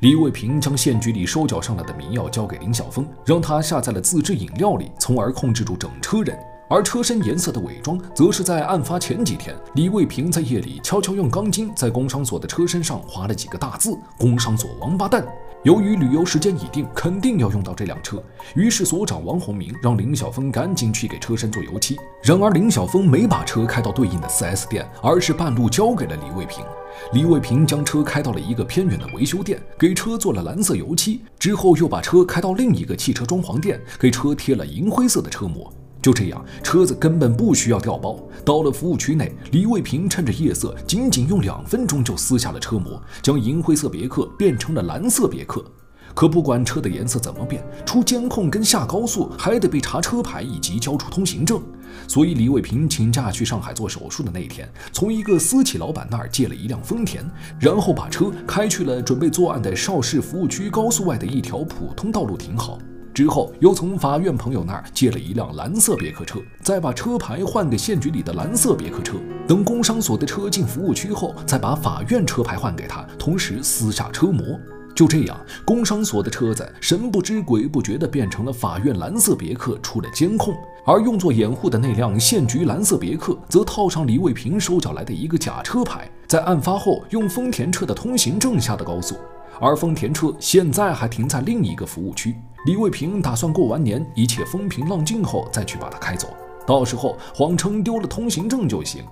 [0.00, 6.34] 李卫平将县局里收缴上来的迷药交给林晓峰，让他下在了自制饮料里，从而控制住整车人。
[6.70, 15.26] 而车身颜色的伪装，则是在案发前几天，李卫平在夜里悄悄用钢筋在工商所的车身上划了几个大字：“工商所王八蛋。”
[15.62, 18.22] 由于旅游时间已定，肯定要用到这辆车，
[18.54, 21.98] 于是所长王洪明让林晓峰赶紧去给车身做油漆。
[22.22, 26.64] 然而林晓峰没把车开到对应的 4S 店，而是半路交给了李卫平。
[27.12, 35.70] 李卫平将车开到了一个偏远的维修店，给车做了蓝色油漆，之后又把车开到另一个汽车装潢店，给车贴了银灰色的车膜。
[36.02, 38.18] 就这样，车子根本不需要调包。
[38.44, 45.64] 到了服务区内，李卫平趁着夜色，仅仅用两分钟就撕下了车膜，将银灰色别克变成了蓝色别克。
[46.12, 51.62] 可不管车的颜色怎么变，出监控跟下高速还得被查车牌以及交出通行证。
[52.08, 57.24] 所以，李卫平请假去上海做手术的那天，从一个私企老板那儿借了一辆丰田，
[57.60, 62.78] 然后把车开去了准备作案的邵氏服务区高速外的一条普通道路停好。
[63.20, 69.18] 之后又从法院朋友那儿借了一辆蓝色别克车，再把车牌换给县局里的蓝色别克车。
[69.46, 74.58] 等工商所的车进服务区后，再把法院车牌换给他，同时撕下车膜。
[74.96, 80.54] 就这样，工商所的车子神不知鬼不觉地变成了法院蓝色别克，出了监控。
[80.86, 89.14] 而用作掩护的那辆县局蓝色别克，则套上李卫平收缴来的一个假车牌，在案发后用丰田车的通行证下的高速。
[89.60, 92.34] 而丰田车现在还停在另一个服务区。
[92.66, 96.28] 李卫平打算过完年，一切风平浪静后再去把它开走，
[96.66, 99.04] 到时候谎称丢了通行证就行。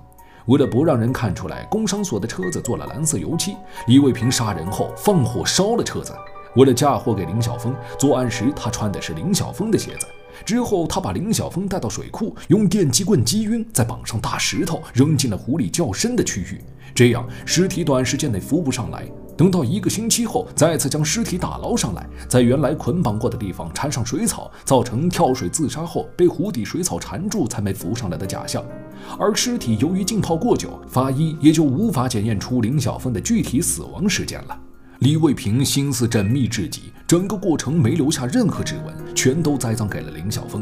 [0.45, 3.55] 为了不让人看出来工商所的车子做了蓝色油漆，
[3.87, 6.11] 李卫平杀人后放火烧了车子。
[6.55, 10.07] 为了嫁祸给林晓峰，作案时他穿的是林晓峰的鞋子。
[10.43, 16.59] 之后，他把林晓峰带到水库，用电击棍击晕，再绑上大石头，扔进了湖里较深的区域。
[16.95, 19.05] 这样，尸体短时间内浮不上来。
[19.39, 28.61] 等到一个星期后，再次将尸体打捞上来，在原来捆绑过的地方缠上水草，造成跳水自杀后被湖底水草缠住才没浮上来的假象。
[29.17, 34.59] 而尸体由于浸泡过久，法医也就无法检验出林晓峰的具体死亡时间了。
[34.99, 40.61] 李卫平心思缜密至极，整个过程没留下任何指纹，全都栽赃给了林晓峰。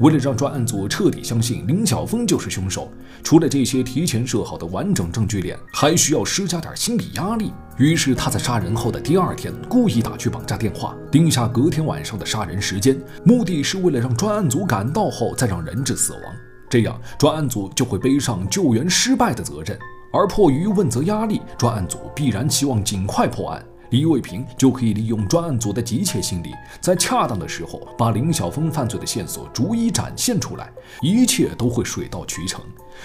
[0.00, 2.90] 为了让专案组彻底相信林晓峰就是凶手，
[3.22, 7.52] 除了这些提前设好的完整证据链，还需要施加点心理压力。
[7.78, 16.22] 于是他在杀人后的第二天，故意打去绑架电话，定下隔天晚上的杀人时间，目的是为了让专案组赶到后再让人质死亡，
[16.68, 19.78] 这样专案组就会背上救援失败的责任。
[20.12, 23.62] 而迫于问责压力，专案组必然期望尽快破案。
[23.90, 30.70] 李卫平就可以利用专案组的急切心理，在恰当的时候把林晓峰犯罪的线索逐一展现出来，
[31.00, 32.60] 一切都会水到渠成。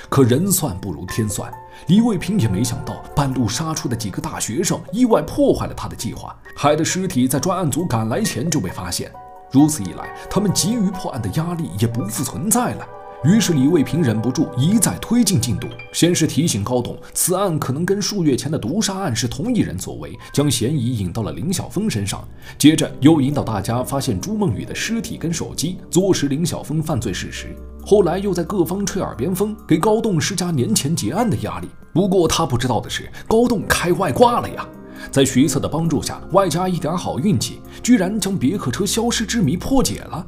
[0.09, 1.51] 可人算不如天算，
[1.87, 9.11] 李卫平也没想到半路杀出的几个大学生意外破坏了他的计划，海的尸体在专案组赶来前就被发现。
[9.51, 12.87] 如此一来，他们急于破案的压力也不复存在了。
[13.23, 22.27] 于是李卫平忍不住一再推进进度，先是提醒高董，此案可能跟数月前的毒杀案是同一人所为，将嫌疑引到了林晓峰身上。
[22.57, 27.55] 接着又引导大家发现朱梦雨的尸体跟手机，坐实林晓峰犯罪事实。
[27.85, 31.67] 后来又在各方吹耳边风，给高栋施加年前结案的压力。
[31.93, 34.67] 不过他不知道的是，高栋开外挂了呀！
[35.11, 40.25] 在徐策的帮助下，外加一点好运气，居然将别克车消失之谜破解了。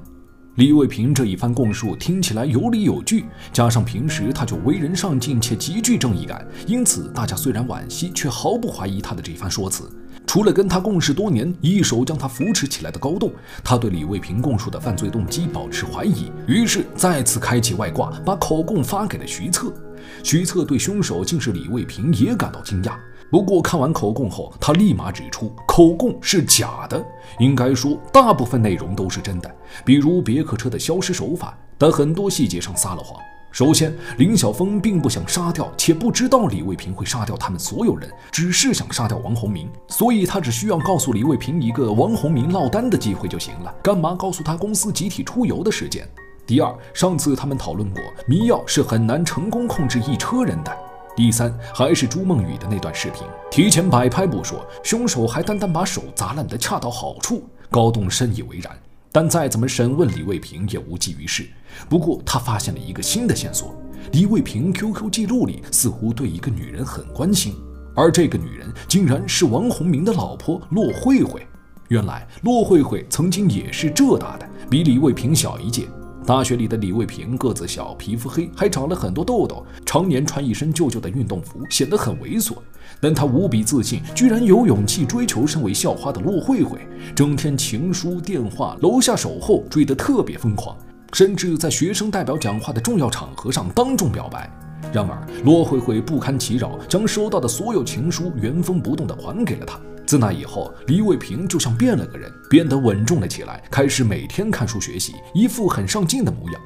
[0.55, 9.89] 李卫平这一番供述听起来有理有据，加上平时他就为人上进且极具正义感，因此大家虽然惋惜，却毫不怀疑他的这番说辞。
[10.27, 13.31] 除了跟他共事多年、一手将他扶持起来的高栋，
[13.63, 19.73] 他对李卫平供述的犯罪动机保持怀疑，于是再次开启外挂，把口供发给了徐策。
[20.21, 22.93] 徐策对凶手竟是李卫平也感到惊讶。
[23.34, 27.03] 不过看完口供后，他立马指出口供是假的。
[27.39, 29.51] 应该说，大部分内容都是真的，
[29.84, 33.19] 比如别克车的消失手法，但很多细节上撒了谎。
[33.51, 43.73] 首先，林晓峰并不想杀掉，且不知道李卫平会杀掉他们所有人，只是想杀掉王洪明，所以他只需要告诉李卫平一个王洪明落单的机会就行了。
[43.81, 46.07] 干嘛告诉他公司集体出游的时间？
[46.45, 50.71] 第二，上次他们讨论过，迷药是很难成功控制一车人的。
[51.16, 57.47] 第三，还是朱梦雨的那段视频，提前摆拍不说，凶手还单单把手砸烂的恰到好处。
[57.70, 58.76] 高栋深以为然，
[59.11, 61.47] 但再怎么审问李卫平也无济于事。
[61.88, 63.76] 不过他发现了一个新的线索：
[64.11, 67.55] 李卫平 QQ 记录里似乎对一个女人很关心，
[67.95, 71.45] 而这个女人竟然是王洪明的老婆骆慧慧。
[71.89, 75.88] 原来骆慧慧曾经也是浙大的，比李卫平小一届。
[76.26, 82.53] 大学里的李卫平个子小，皮肤黑，还长了很多痘痘，常年穿一身旧旧的运动服，显得很猥琐。
[83.01, 86.80] 但他无比自信，居然有勇气追求身为校花的骆慧慧，
[87.13, 90.78] 整天情书、电话、楼下守候，追得特别疯狂，
[91.11, 94.49] 甚至在学生代表讲话的重要场合上当众表白。
[94.93, 99.78] 然而，骆慧慧不堪其扰，将收到的所有情书原封不动地还给了他。
[100.05, 106.61] 自那以后，李卫平就像变了个人，变得稳重了起来，开始每天看书学习，一副很上进的模样。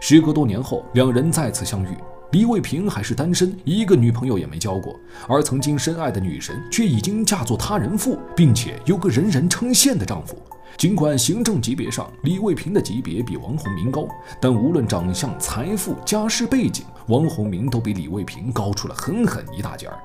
[0.00, 1.88] 时隔多年后，两人再次相遇，
[2.32, 10.36] 李卫平还是单身，一个女朋友也没交过，而曾经深爱的女神却已经嫁作他人妇，并且有个人人称羡的丈夫。
[10.76, 14.06] 尽管行政级别上李卫平的级别比王洪明高，
[14.40, 19.98] 但无论长相、财富、家世背景，王洪明都比李卫平高出了狠狠一大截儿。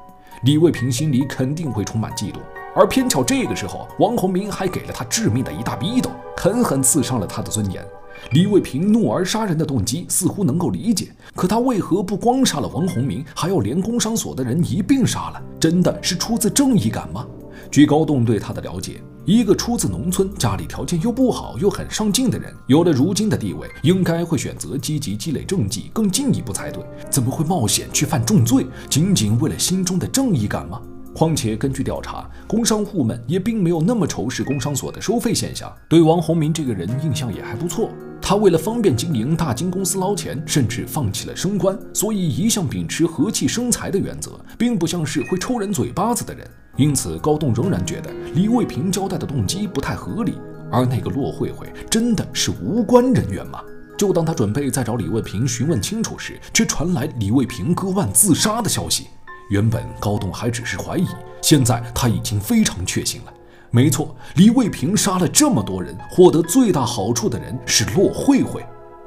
[0.44, 2.38] 李卫平心里肯定会充满嫉妒。
[2.76, 7.86] 而偏巧这个时候，王洪明还给了他致命的一大逼斗，狠狠刺伤了他的尊严。
[8.32, 15.42] 李卫平怒而杀人的动机似乎能够理解，可他为何不光杀了王洪明，还要连工商所的人一并杀了？
[15.60, 17.26] 真的是出自正义感吗？
[17.70, 26.84] 据高栋对他的了解，一个出自农村、家里条件又不好又很上进的人，有了如今的地位，应该会选择积极积累政绩，更进一步才对。
[27.10, 30.82] 怎么会冒险去犯重罪，仅仅为了心中的正义感吗？
[31.14, 37.90] 况且，根据调查，工商户们也并没有那么仇视工商所的收费现象，对王洪明这个人印象也还不错。
[38.20, 46.50] 他为了方便经营大金公司捞钱，甚至放弃了升官，所以一向秉持和气生财的原则，并不像是会抽人嘴巴子的人。
[46.78, 50.34] 因此，高栋仍然觉得李卫平交代的动机不太合理。
[50.72, 53.62] 而那个骆慧慧真的是无关人员吗？
[53.96, 59.08] 就当他准备再找李卫平询问清楚时，却传来李卫平割腕自杀的消息。
[59.50, 61.08] 原本高栋还只是怀疑，
[61.42, 63.34] 现在他已经非常确信了。
[63.70, 68.64] 没错，李卫平杀了这么多人，获得最大好处的人是骆慧慧。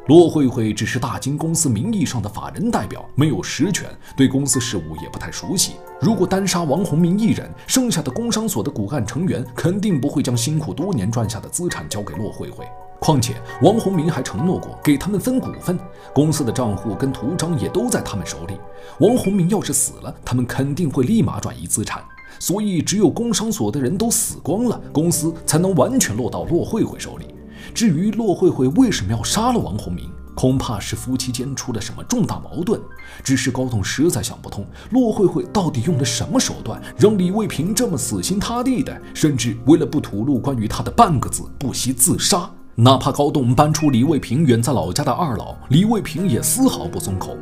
[0.09, 5.73] 骆慧慧只是大金公司名义上的法人代表，没有实权，对公司事务也不太熟悉。
[6.01, 12.65] 如果单杀王洪明一人，剩下的工商所的骨干成员肯定不会将辛苦多年赚下的资产交给骆慧慧。
[12.99, 15.79] 况且王洪明还承诺过给他们分股份，
[16.15, 18.55] 公司的账户跟图章也都在他们手里。
[19.01, 22.03] 王洪明要是死了，他们肯定会立马转移资产。
[22.39, 27.27] 所以，只有工商所的人都死光了，公司才能完全落到骆慧慧手里。
[27.75, 32.81] 至于骆慧慧为什么要杀了王洪明，恐怕是夫妻间出了什么重大矛盾。
[33.25, 42.51] 只是高栋实在想不通，骆慧慧到底用了什么手段，让李卫平这么死心塌地的，甚至为了不吐露关于他的半个字，不惜自杀。
[42.79, 47.35] 哪怕高栋搬出李卫平远在老家的二老，李卫平也丝毫不松口。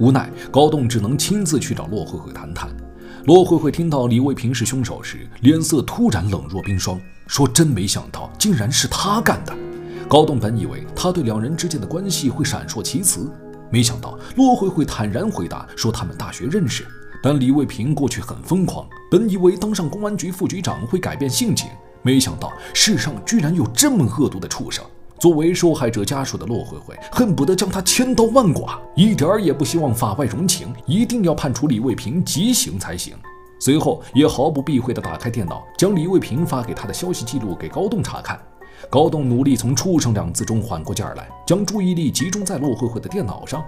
[0.00, 2.68] 无奈，高栋只能亲自去找骆慧慧谈谈。
[3.24, 9.56] 骆慧慧听到李卫平是凶手时，脸色突然冷若冰霜，说：“真没想到，竟然是他干的。”
[10.10, 13.30] 高栋本以为他对两人之间的关系会闪烁其词，
[13.70, 16.84] 没想到骆慧慧坦然回答说他们大学认识。
[17.22, 21.68] 但李卫平过去很疯狂，本以为当上公安局副局长会改变性情，
[22.02, 24.84] 没想到世上居然有这么恶毒的畜生。
[25.18, 33.14] 作为受害者家属的骆慧慧恨不得将他千刀万剐，一点儿也不希望法外容情，一定要判处李卫平极刑才行。
[33.58, 38.40] 随后也毫不避讳地打开电脑，将李卫平发给他的消息记录给高栋查看。
[38.88, 43.62] 高栋努力从“畜生”两字中缓过劲儿来，将注意力集中在骆慧慧的电脑上。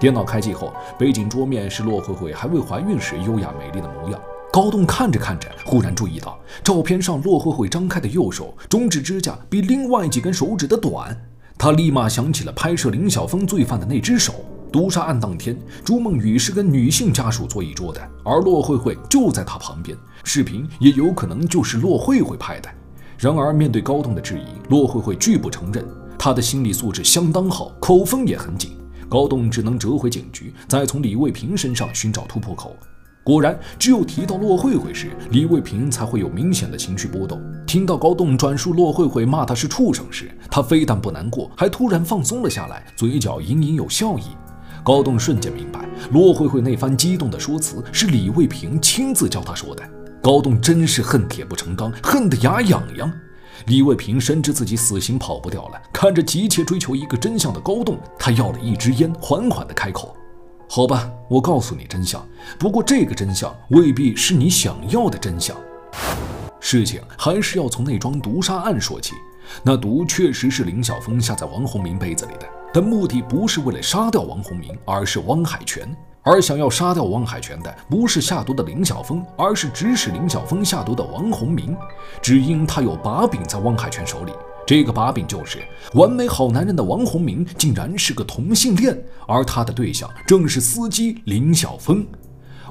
[0.00, 4.20] 电脑开机后，背景桌面是骆慧慧还未怀孕时优雅美丽的模样。
[4.56, 11.14] 高栋看着看着，忽然注意到照片上骆慧慧张开的右手中指指甲比另外几根手指的短。
[11.58, 14.32] 他立马想起了拍摄林晓峰罪犯的那只手。
[14.72, 15.54] 毒杀案当天，
[15.84, 19.94] 朱梦雨是跟女性家属坐一桌的，而骆慧慧就在他旁边，
[20.24, 22.70] 视频也有可能就是骆慧慧拍的。
[23.18, 25.86] 然而，面对高栋的质疑，骆慧慧拒不承认。
[26.18, 28.70] 她的心理素质相当好，口风也很紧。
[29.06, 32.74] 高栋只能折回警局，再从李卫平身上寻找突破口。
[33.26, 37.42] 果然，只有提到骆慧慧时，李卫平才会有明显的情绪波动。
[37.66, 44.22] 听到高栋转述骆慧慧骂他是畜生时，他非但不难过，还突然放松了下来，嘴角隐隐有笑意。
[44.84, 45.80] 高栋瞬间明白，
[46.12, 49.82] 骆慧慧那番激动的说辞是李卫平亲自教他说的。
[50.22, 53.12] 高栋真是恨铁不成钢，恨得牙痒痒。
[53.66, 60.16] 李卫平深知自己死刑跑不掉了，看着急切追求一个真相的高栋，他要了一支烟，缓缓地开口
[60.68, 62.24] ：“好吧，我告诉你真相。
[62.58, 65.56] 不过这个真相未必是你想要的真相。
[66.60, 69.14] 事情还是要从那桩毒杀案说起。
[69.62, 75.88] 那毒确实是林晓峰下在王洪明杯子里的，但目的不是为了杀掉王洪明，而是汪海泉。”
[76.28, 81.76] 而想要杀掉汪海泉的，不是下毒的林晓峰，而是指使林晓峰下毒的王洪明。
[82.20, 84.32] 只因他有把柄在汪海泉手里，
[84.66, 85.60] 这个把柄就是
[85.94, 92.04] 完美好男人的王洪明竟然是个同性恋，而他的对象正是司机林晓峰。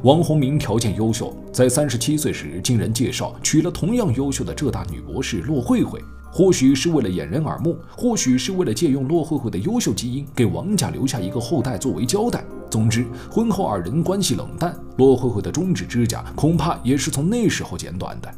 [0.03, 6.03] 王洪明条件优秀，在三十七岁时经人介绍娶了同样优秀的浙大女博士骆慧慧。
[6.33, 12.43] 或许是为了掩人耳目，或许是为了借用骆慧慧的优秀基因给王家留下一个后代作为交代。
[12.69, 18.29] 总之，婚后二人关系冷淡，骆慧慧的中指指甲恐怕也是从那时候剪短的。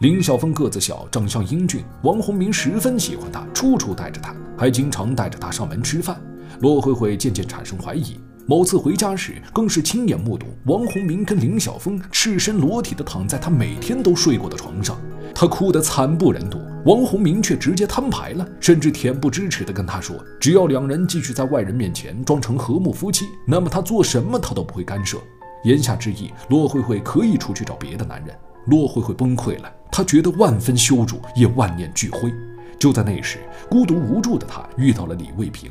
[0.00, 6.20] 林晓峰个子小，长相英俊，王洪明十分喜欢他，处处带着他，还经常带着他上门吃饭。
[6.60, 14.98] 骆慧慧渐渐产生怀疑，某次回家时，更是亲眼目睹王洪明跟林晓峰赤身裸体的躺在他每天都睡过的床上。
[15.34, 25.16] 他哭得惨不忍睹，王洪明却直接摊牌了，甚至恬不知耻地跟他说：“只要两人继续在外人面前装成和睦夫妻，那么他做什么他都不会干涉。”
[25.64, 28.36] 言下之意，骆慧慧可以出去找别的男人。
[28.66, 32.32] 骆慧慧崩溃了，她觉得万分羞辱，也万念俱灰。
[32.78, 33.38] 就在那时，
[33.70, 35.70] 孤独无助的她遇到了李卫平。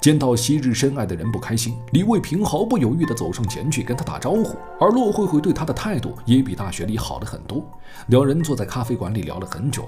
[0.00, 7.62] 见到昔日深爱的人不开心，李卫平毫不犹豫地走上前去跟他打招呼，而骆慧慧对他的态度也比大学里好了很多。
[8.06, 9.84] 两人坐在咖啡馆里聊了很久，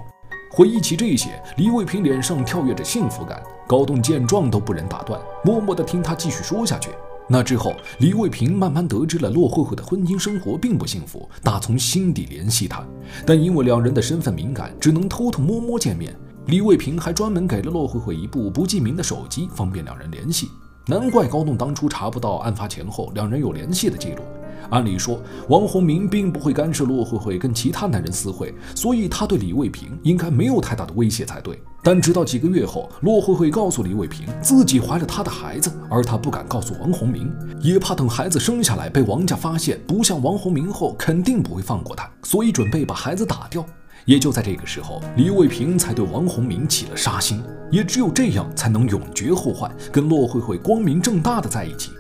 [0.51, 3.43] 回忆起这些，李卫平脸上跳跃着幸福感。
[3.67, 6.91] 高栋见状都不忍打断，默默地听他继续说下去。
[7.29, 12.85] 那之后，李卫平慢慢得知了骆慧慧的婚姻生活并不幸福，打从心底联系她，
[13.27, 16.15] 但因为两人的身份敏感，只能偷偷摸摸见面。
[16.47, 20.49] 李卫平还专门给了骆慧慧一部不记名的手机，方便两人联系。
[20.87, 24.23] 难怪高栋当初查不到案发前后两人有联系的记录。
[24.71, 31.61] 按理说，王洪明并不会干涉骆慧慧跟其他男人私会，所以他对李卫平应该没有太大的威胁才对。
[31.85, 43.65] 但直到几个月后，骆慧慧告诉李卫平自己怀了他的孩子，而他不敢告诉王洪明，也怕等孩子生下来被王家发现不像王洪明后，肯定不会放过他，所以准备把孩子打掉。
[44.05, 47.41] 也就在这个时候，李卫平才对王洪明起了杀心，
[47.71, 51.91] 也只有这样才能永绝后患，跟骆慧慧光明正大的在一起。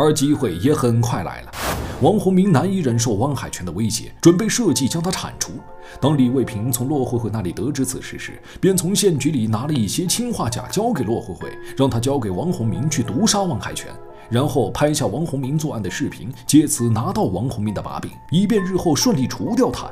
[0.00, 1.50] 而机会也很快来了，
[2.00, 5.52] 王洪明难以忍受汪海泉的威胁，准备设计将他铲除。
[6.00, 13.92] 当李卫平从骆慧慧那里得知此事时，便从县局里拿了一些氰化钾交给骆慧慧，让他交给王洪明去毒杀汪海泉，
[14.30, 19.90] 然后拍下王洪明作案的视频，借此拿到王洪明的把柄，以便日后顺利除掉他。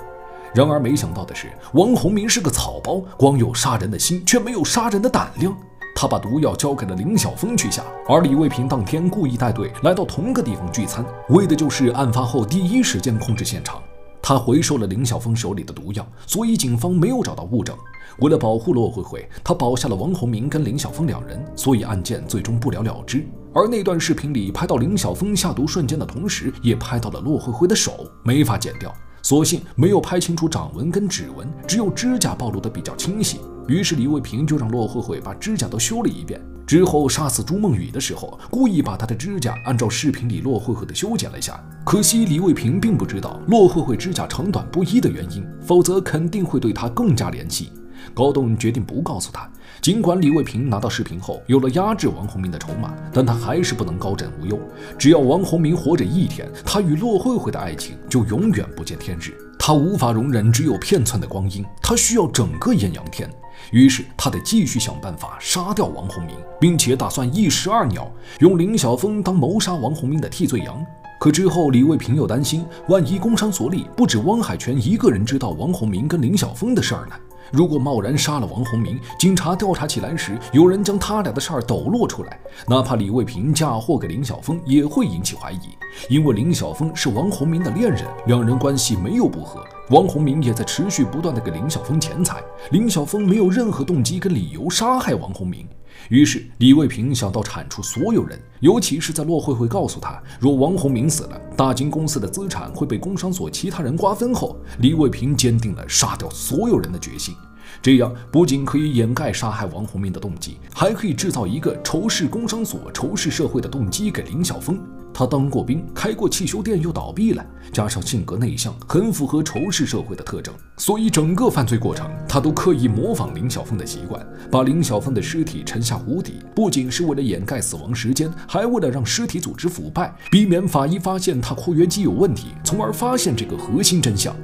[0.54, 5.54] 然而，没想到的是，王洪明是个草包，光有杀人的心，却没有杀人的胆量。
[6.01, 13.82] 他把毒药交给了林晓峰去下，而李卫平当天故意带队来到同个地方聚餐，为的就是案发后第一时间控制现场。
[14.22, 17.76] 他回收了林晓峰手里的毒药，所以警方没有找到物证。
[18.20, 23.26] 为了保护骆慧慧，他保下了王洪明跟林晓峰两人，所以案件最终不了了之。
[23.53, 28.94] 而那段视频里拍到林晓峰下毒瞬间的同时，也拍到了骆慧慧的手，没法剪掉。
[29.22, 33.40] 所幸没有拍清楚掌纹跟指纹，只有指甲暴露的比较清晰。
[33.66, 36.40] 于是李卫平就让骆慧慧把指甲都修了一遍。
[36.66, 41.58] 之后杀死朱梦雨的时候，故意把她的指甲按照视频里骆慧慧的修剪了一下。
[41.84, 47.72] 可惜李卫平并不知道骆慧慧指甲长短不一的原因，否则肯定会对她更加怜惜。
[48.14, 49.50] 高栋决定不告诉他。
[49.81, 54.59] 尽管李卫平拿到视频后有了压制王洪明的筹码，但他还是不能高枕无忧。
[54.99, 59.33] 只要王洪明活着一天，他与骆慧慧的爱情就永远不见天日。
[59.59, 63.31] 他无法容忍只有片寸的光阴，他需要整个艳阳天。
[63.70, 68.11] 于是他得继续想办法杀掉王洪明，并且打算一石二鸟，
[68.41, 70.85] 用林晓峰当谋杀王洪明的替罪羊。
[71.20, 77.14] 可之后李卫平又担心，万一工商所里不止汪海泉一个人知道王洪明跟林晓峰的事儿呢？
[77.51, 85.61] 如果贸然杀了王洪明，警察调查起来时，有人将他俩的事儿抖落出来，哪怕李卫平嫁祸给林晓峰，也会引起怀疑。
[86.09, 89.64] 因为林晓峰是王洪明的恋人，两人关系没有不和。
[89.90, 95.66] 王洪明也在持续不断的给林晓峰钱财，林晓峰没有任何动机跟理由杀害王洪明。
[96.09, 107.34] 于是李卫平想到铲除所有人，尤其是在骆慧慧告诉他，若王洪明死了，大金公司的资产会被工商所其他人瓜分后，李卫平坚定了杀掉所有人的决心。
[107.82, 114.80] 这样不仅可以掩盖杀害王洪明的动机，还可以制造一个仇视工商所、仇视社会的动机给林晓峰。
[115.12, 134.34] 他当过兵，开过汽修店，又倒闭了，加上性格内向，很符合仇视社会的特征，所以整个犯罪过程他都刻意模仿林晓峰的习惯，把林晓峰的尸体沉下湖底，不仅是为了掩盖死亡时间，还为了让尸体组织腐败，避免法医发现他括约肌有问题，从而发现这个核心真相。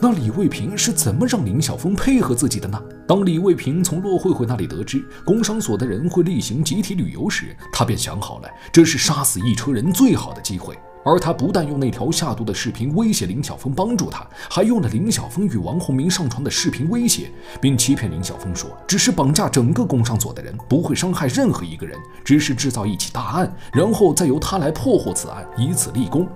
[0.00, 2.80] 那李卫平是怎么让林晓峰配合自己的呢？
[3.06, 10.76] 当李卫平从骆慧慧那里得知工商所的人会例行集体旅游时，他便想好了，这是杀死一车人最好的机会。
[11.04, 17.30] 而他不但用那条下毒的视频威胁林晓峰帮助他，还用了林晓峰与王洪明上床的视频威胁，
[17.60, 26.28] 并欺骗林晓峰说只是绑架整个工商所的人，不会伤害任何一个人，只是制造一起大案，然后再由他来破获此案，以此立功。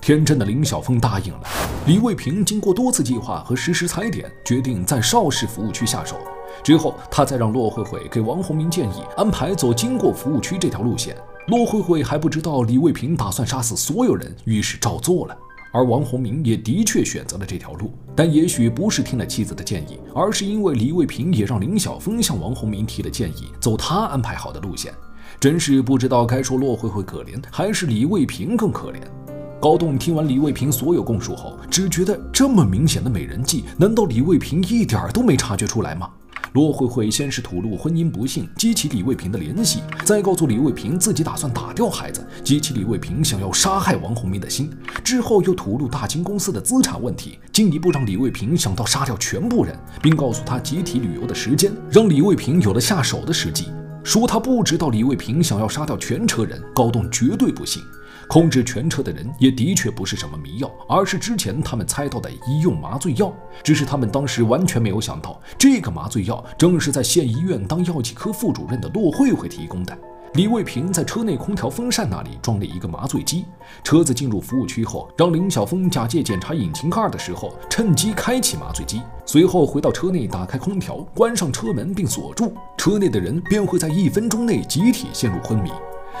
[0.00, 1.42] 天真的林晓峰答应了。
[1.86, 6.16] 李卫平经过多次计划和实时踩点，决定在邵氏服务区下手。
[6.62, 11.16] 之后，他再让骆慧慧给王洪明建议安排走经过服务区这条路线。
[11.46, 15.36] 骆慧慧还不知道李卫平打算杀死所有人，于是照做了。
[15.70, 24.92] 而王洪明也的确选择了这条路，但也许不是听了妻子的建议，而是因为李卫平也让林晓峰向王洪明提了建议，走他安排好的路线。
[25.38, 29.00] 真是不知道该说骆慧慧可怜，还是李卫平更可怜。
[29.60, 36.08] 高栋听完李卫平所有供述后，只觉得这么明显的美人计，难道李卫平一点都没察觉出来吗？
[36.52, 44.70] 骆慧慧先是吐露婚姻不幸，激起李卫平的联系，再告诉李卫平自己打算打掉孩子，激起李卫平想要杀害王洪明的心，
[45.02, 53.66] 之后又吐露大金公司的资产问题，进一步让李卫平想到杀掉全部人，并告诉他集体旅游的时间，让李卫平有了下手的时机。
[54.04, 57.82] 说他不知道李卫平想要杀掉全车人，高栋绝对不信。
[58.28, 63.32] 控制全车的人也的确不是什么迷药，而是之前他们猜到的医用麻醉药。
[63.64, 69.96] 只是他们当时完全没有想到，这个麻醉药正是在县医院当药剂科副主任的骆慧慧提供的。
[70.34, 73.46] 李卫平在车内空调风扇那里装了一个麻醉机，
[73.82, 85.70] 车子进入服务区后，让林晓峰假借检查引擎盖的时候，趁机开启麻醉机，随后回到车内打开空调，关上车门并锁住，车内的人便会在一分钟内集体陷入昏迷。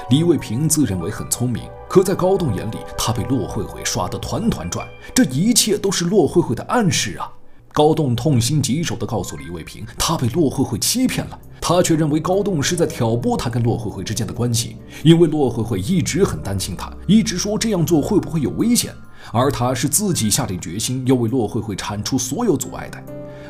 [0.08, 7.26] 李卫平自认为很聪明，可在高栋眼里，他被骆慧慧耍得团团转，这一切都是骆慧慧的暗示啊！
[7.72, 18.92] 高栋痛心疾首地告诉李卫平，他被骆慧慧欺骗了，他却认为高栋是在挑拨他跟骆慧慧之间的关系，因为骆慧慧一直很担心他，一直说这样做会不会有危险，
[19.32, 23.02] 而他是自己下定决心要为骆慧慧铲除所有阻碍的。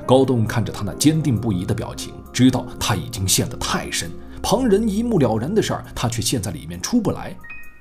[0.06, 4.08] 高栋看着他那坚定不移的表情，知道他已经陷得太深。
[4.40, 7.36] 旁人一目了然的事儿，他却陷在里面出不来。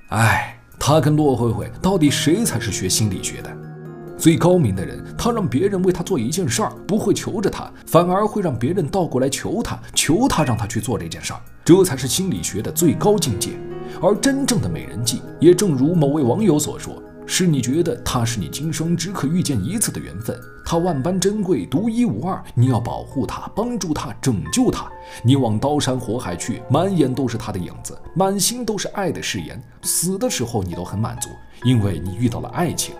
[0.09, 3.51] 哎，他跟骆慧慧到底谁才是学心理学的？
[4.17, 13.59] 最高明的人，他让别人为他做一件事儿，不会求着他，反而会让别人倒过来求他，求他让他去做这件事儿，这才是心理学的最高境界。
[14.01, 17.03] 而真正的美人计，也正如某位网友所说。
[17.29, 24.89] 是你觉得他是你今生只可遇见一次的缘分，他万般珍贵，独一无二，你要保护他，帮助他，拯救他。
[25.23, 29.61] 你往刀山火海去，满眼都是他的影子，满心都是爱的誓言。
[29.81, 31.29] 死的时候你都很满足，
[31.65, 32.95] 因为你遇到了爱情。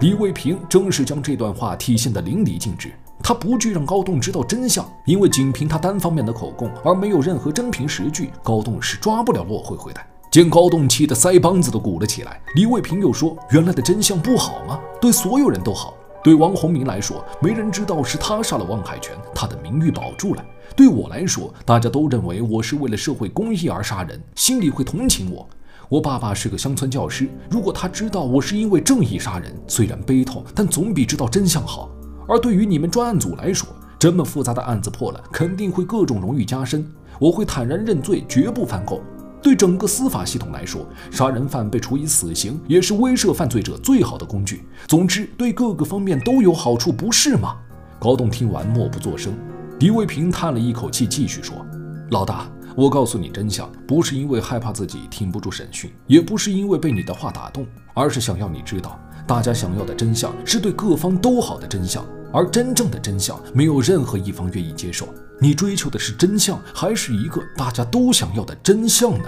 [0.00, 2.92] 李卫平正是将这段话体现得淋漓尽致。
[3.22, 10.00] 他不惧让高栋知道真相，因为仅凭他单方面的口供，而没有任何真凭实据，高栋是抓不了骆慧慧的。
[10.30, 14.78] 见高栋气得腮帮子都鼓了起来，李卫平又说：“原来的真相不好吗？
[15.00, 15.96] 对所有人都好。
[16.22, 20.44] 对王洪明来说，没人知道是他杀了汪海泉，他的名誉保住了。
[20.76, 25.48] 对我来说，大家都认为我是为了社会公益而杀人，心里会同情我。
[25.88, 31.90] 我爸爸是个乡村教师，如果他知道我是因为正义杀人，虽然悲痛，但总比知道真相好。
[32.28, 33.68] 而对于你们专案组来说，
[33.98, 36.88] 这么复杂的案子破了，肯定会各种荣誉加深。
[37.18, 39.00] 我会坦然认罪，绝不翻供。”
[39.42, 44.64] 对整个司法系统来说，杀人犯被处以死刑也是威慑犯罪者最好的工具。
[44.86, 47.56] 总之，对各个方面都有好处，不是吗？
[47.98, 49.32] 高栋听完默不作声。
[49.78, 51.64] 狄卫平叹了一口气，继续说
[52.12, 65.08] ：“老大，我告诉你真相，不是因为害怕自己挺不住审讯，也不是因为被你的话打动，而是想要你知道，大家想要的真相是对各方都好的真相，而真正的真相，没有任何一方愿意接受。”
[65.42, 69.24] 你追求的是真相，还是一个大家都想要的真相呢？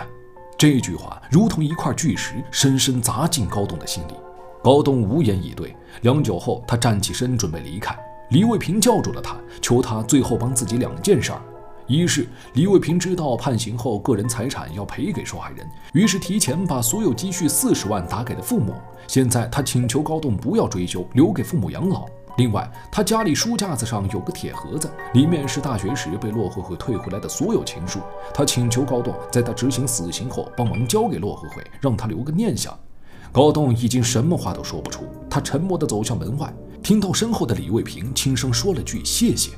[0.58, 4.14] 这句话如同一块巨石，深深砸进高栋的心里。
[4.62, 5.74] 高栋无言以对。
[6.02, 7.98] 良久后，他站起身，准备离开。
[8.28, 11.40] 李卫平叫住了他，求他最后帮自己两件事儿：
[11.86, 18.74] 一是李卫平知道判刑后个人财产要赔给受害人，于是提前把所有积蓄四十万打给了父母。
[19.08, 22.06] 现在他请求高栋不要追究，留给父母养老。
[22.38, 28.00] 另外，他家里书架子上有个铁盒子，里面是大学时被骆慧慧退回来的所有情书。
[28.32, 32.78] 他请求高栋在他执行死刑后帮忙交给骆慧慧，让他留个念想。
[33.30, 36.52] 高栋已经什么话都说不出，他沉默地走向门外，
[36.82, 39.52] 听到身后的李卫平轻声说了句“谢谢”。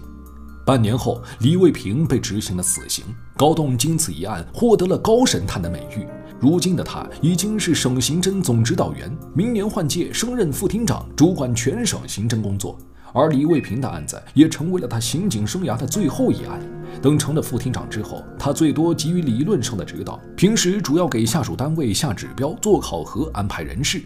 [0.66, 3.04] 半年后，李卫平被执行了死刑，
[3.36, 6.06] 高栋经此一案获得了高神探的美誉。
[6.44, 12.78] 如今的他已经是省刑侦总指导员，明年换届升任副厅长，主管全省刑侦工作。
[13.14, 16.60] 而李卫平的案子也成为了他刑警生涯的最后一案。
[17.00, 24.02] 等成了副厅长之后，他最多给予理论上的指导，平时主要给下属单位下指标、做考核、安排人事。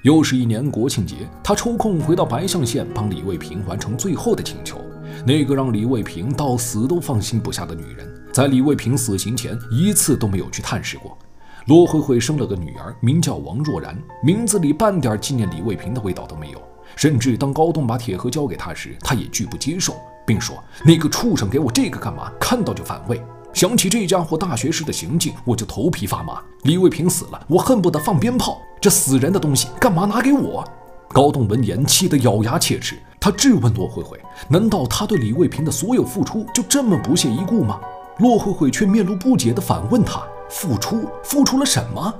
[0.00, 4.80] 又是一年国庆节，他抽空回到白象县帮李卫平完成最后的请求。
[5.26, 11.18] 那个让李卫平到死都放心不下的女人，在李卫平死刑前一次都没有去探视过。
[11.66, 16.62] 罗慧慧生了个女儿，名叫王若然，名字里半点纪念李卫平的味道都没有。
[16.94, 22.30] 甚至当高栋把铁盒交给他时，他也拒不接受，并说：“那个畜生给我这个干嘛？
[22.38, 23.20] 看到就反胃。”
[23.52, 26.40] 想起这家伙大学时的行径，我就头皮发麻。
[26.62, 28.62] 李卫平死了，我恨不得放鞭炮。
[28.80, 30.64] 这死人的东西干嘛拿给我？
[31.08, 34.16] 高栋闻言气得咬牙切齿，他质问罗慧慧
[34.48, 37.80] ：“难道他对李卫平的所有付出就这么不屑一顾吗？”
[38.18, 40.22] 罗慧慧却面露不解地反问他。
[40.48, 42.14] 付出付出了什么？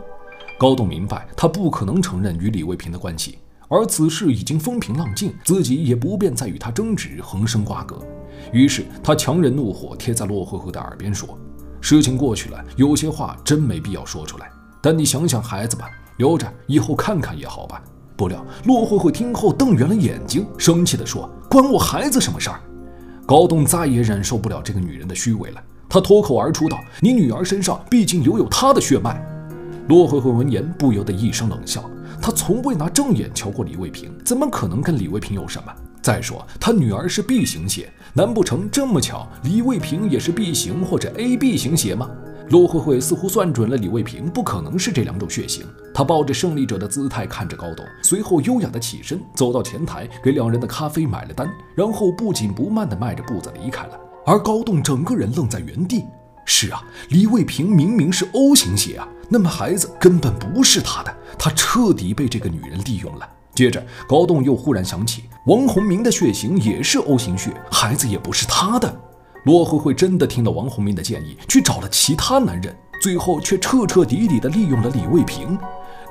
[0.58, 7.98] 高栋明白，他不可能承认与李卫平的关系，而此事已经风平浪静，自己也不便再与他争执，横生瓜葛。
[8.52, 11.38] 于是他强忍怒火，贴在骆慧慧的耳边说
[11.80, 14.50] ：“事情过去了，有些话真没必要说出来。
[14.82, 17.82] 但你想想孩子吧，留着以后看看也好吧。”
[18.16, 22.60] 不料骆慧慧听后瞪圆了眼睛，生气地说：“关我孩子什么事儿？”
[23.26, 25.62] 高栋再也忍受不了这个女人的虚伪了。
[25.88, 29.20] 他脱口而出道：“你女儿身上毕竟留有她的血脉。”
[29.88, 31.88] 骆慧慧闻言不由得一声冷笑。
[32.20, 35.72] 她从未拿正眼瞧过李卫平，怎么可能跟李卫平有什么？
[36.02, 42.10] 再说，她女儿是 B 型血，难不成这么巧，李卫平也是 B 型或者 AB 型血吗？
[42.50, 45.66] 骆慧慧似乎算准了李卫平不可能是这两种血型。
[45.92, 54.00] 她抱着胜利者的姿态看着高董，随后优雅的起身走到前台，给两人的咖啡买了单，然后不紧不慢地迈着步子离开了。
[54.26, 56.04] 而高栋整个人愣在原地。
[56.44, 63.28] 是啊，李卫平明明是 O 型血啊，那么孩子根本不是他的，他彻底被这个女人利用了。
[63.54, 69.00] 接着，高栋又忽然想起，王洪明的血型也是 O 型血，孩子也不是他的。
[69.44, 75.58] 罗慧慧真的听了王洪明的建议，去找了其他男人，最后却彻彻底底地利用了李卫平。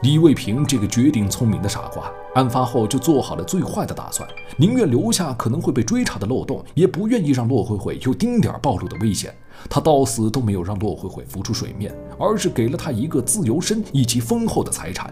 [0.02, 4.28] 李卫平这个绝顶聪明的傻瓜，案发后就做好了最坏的打算，
[4.58, 9.34] 宁愿留下可能会被追查的漏洞，也不愿意让骆慧慧有丁点暴露的危险。
[9.70, 15.12] 他到死都没有让骆慧慧浮出水面，而是给了她一个自由身以及丰厚的财产。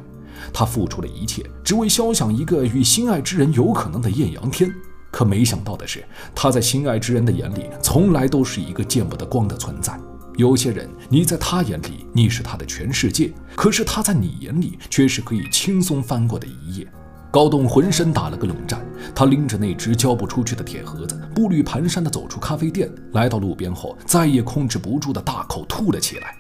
[0.53, 4.71] 他付出了一切，只为消想一个与心爱之人有可能的艳阳天。
[5.09, 6.03] 可没想到的是，
[6.35, 9.97] 他在心爱之人的眼里，从来都是一个见不得光的存在。
[10.35, 16.87] 有些人，你在他眼里你是他的全世界，可是他在你眼里却是可以轻松翻过的一页。
[17.29, 18.79] 高栋浑身打了个冷战，
[19.13, 26.35] 他拎着那只交不出去的铁盒子，步履蹒跚地走出咖啡店，来到路边后，再也控制不住的大口吐了起来。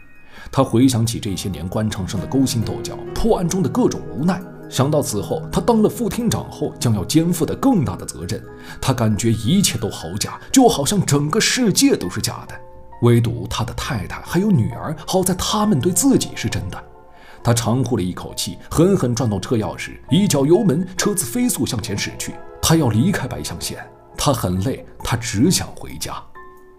[0.51, 4.39] 他回想起这些年官场上的勾心斗角、破案中的各种无奈，
[4.69, 8.43] 想到此后他当了副厅长后将要肩负的更大的责任，
[8.79, 12.55] 他感觉一切都好假，就好像整个世界都是假的。
[13.03, 16.83] 唯独他的太太还有女儿，好在他们对自己是真的。
[17.43, 22.33] 他长呼了一口气，狠狠转动车钥匙，一脚油门，车子飞速向前驶去。
[22.61, 23.85] 他要离开白象县，
[24.17, 26.15] 他很累，他只想回家。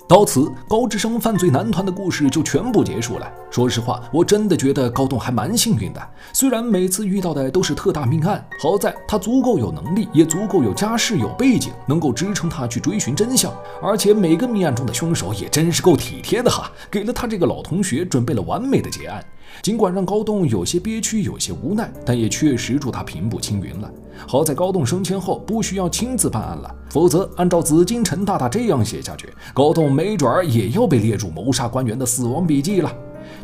[0.07, 3.27] 到此，高智商犯罪男团的故事就全部结束了。
[3.51, 6.09] 说实话，我真的觉得高栋还蛮幸运的。
[6.31, 13.51] 虽然每次遇到的都是特大命案，好在他足够有能力，也足够有家世、有背景，能够支撑他去追寻真相。
[13.81, 19.25] 而且每个命案中的凶手也真是够体贴的哈，给了他这个老同学准备了完美的结案。
[19.63, 23.91] 尽管让高栋有些憋屈，有些无奈，但也确实助他平步青云了。
[24.27, 32.93] 好在高栋升迁后不需要亲自办案了，否则按照紫金陈大大这样写下去，高栋没准儿也要被列入谋杀官员的死亡笔记了。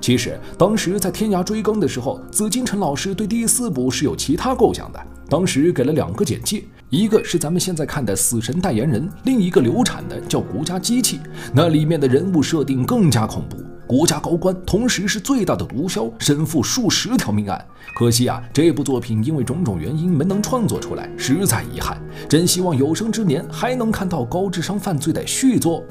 [0.00, 11.18] 其实当时在天涯追更的时候，紫金陈老师对第四部是有其他构想的，当时给了两个简介，一个是咱们现在看的死神代言人，另一个流产的叫国家机器，
[11.52, 13.56] 那里面的人物设定更加恐怖。
[13.91, 17.66] 国家高官，同时是最大的毒枭，身负数十条命案。
[17.99, 22.01] 可惜啊，这部作品因为种种原因没能创作出来，实在遗憾。
[22.28, 25.82] 真希望有生之年还能看到高智商犯罪的续作。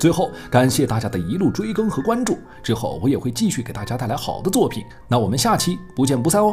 [0.00, 4.82] 最后，感谢大家的一路追更和关注，之后我也会继续给大家带来好的作品。
[5.06, 6.52] 那我们下期不见不散哦。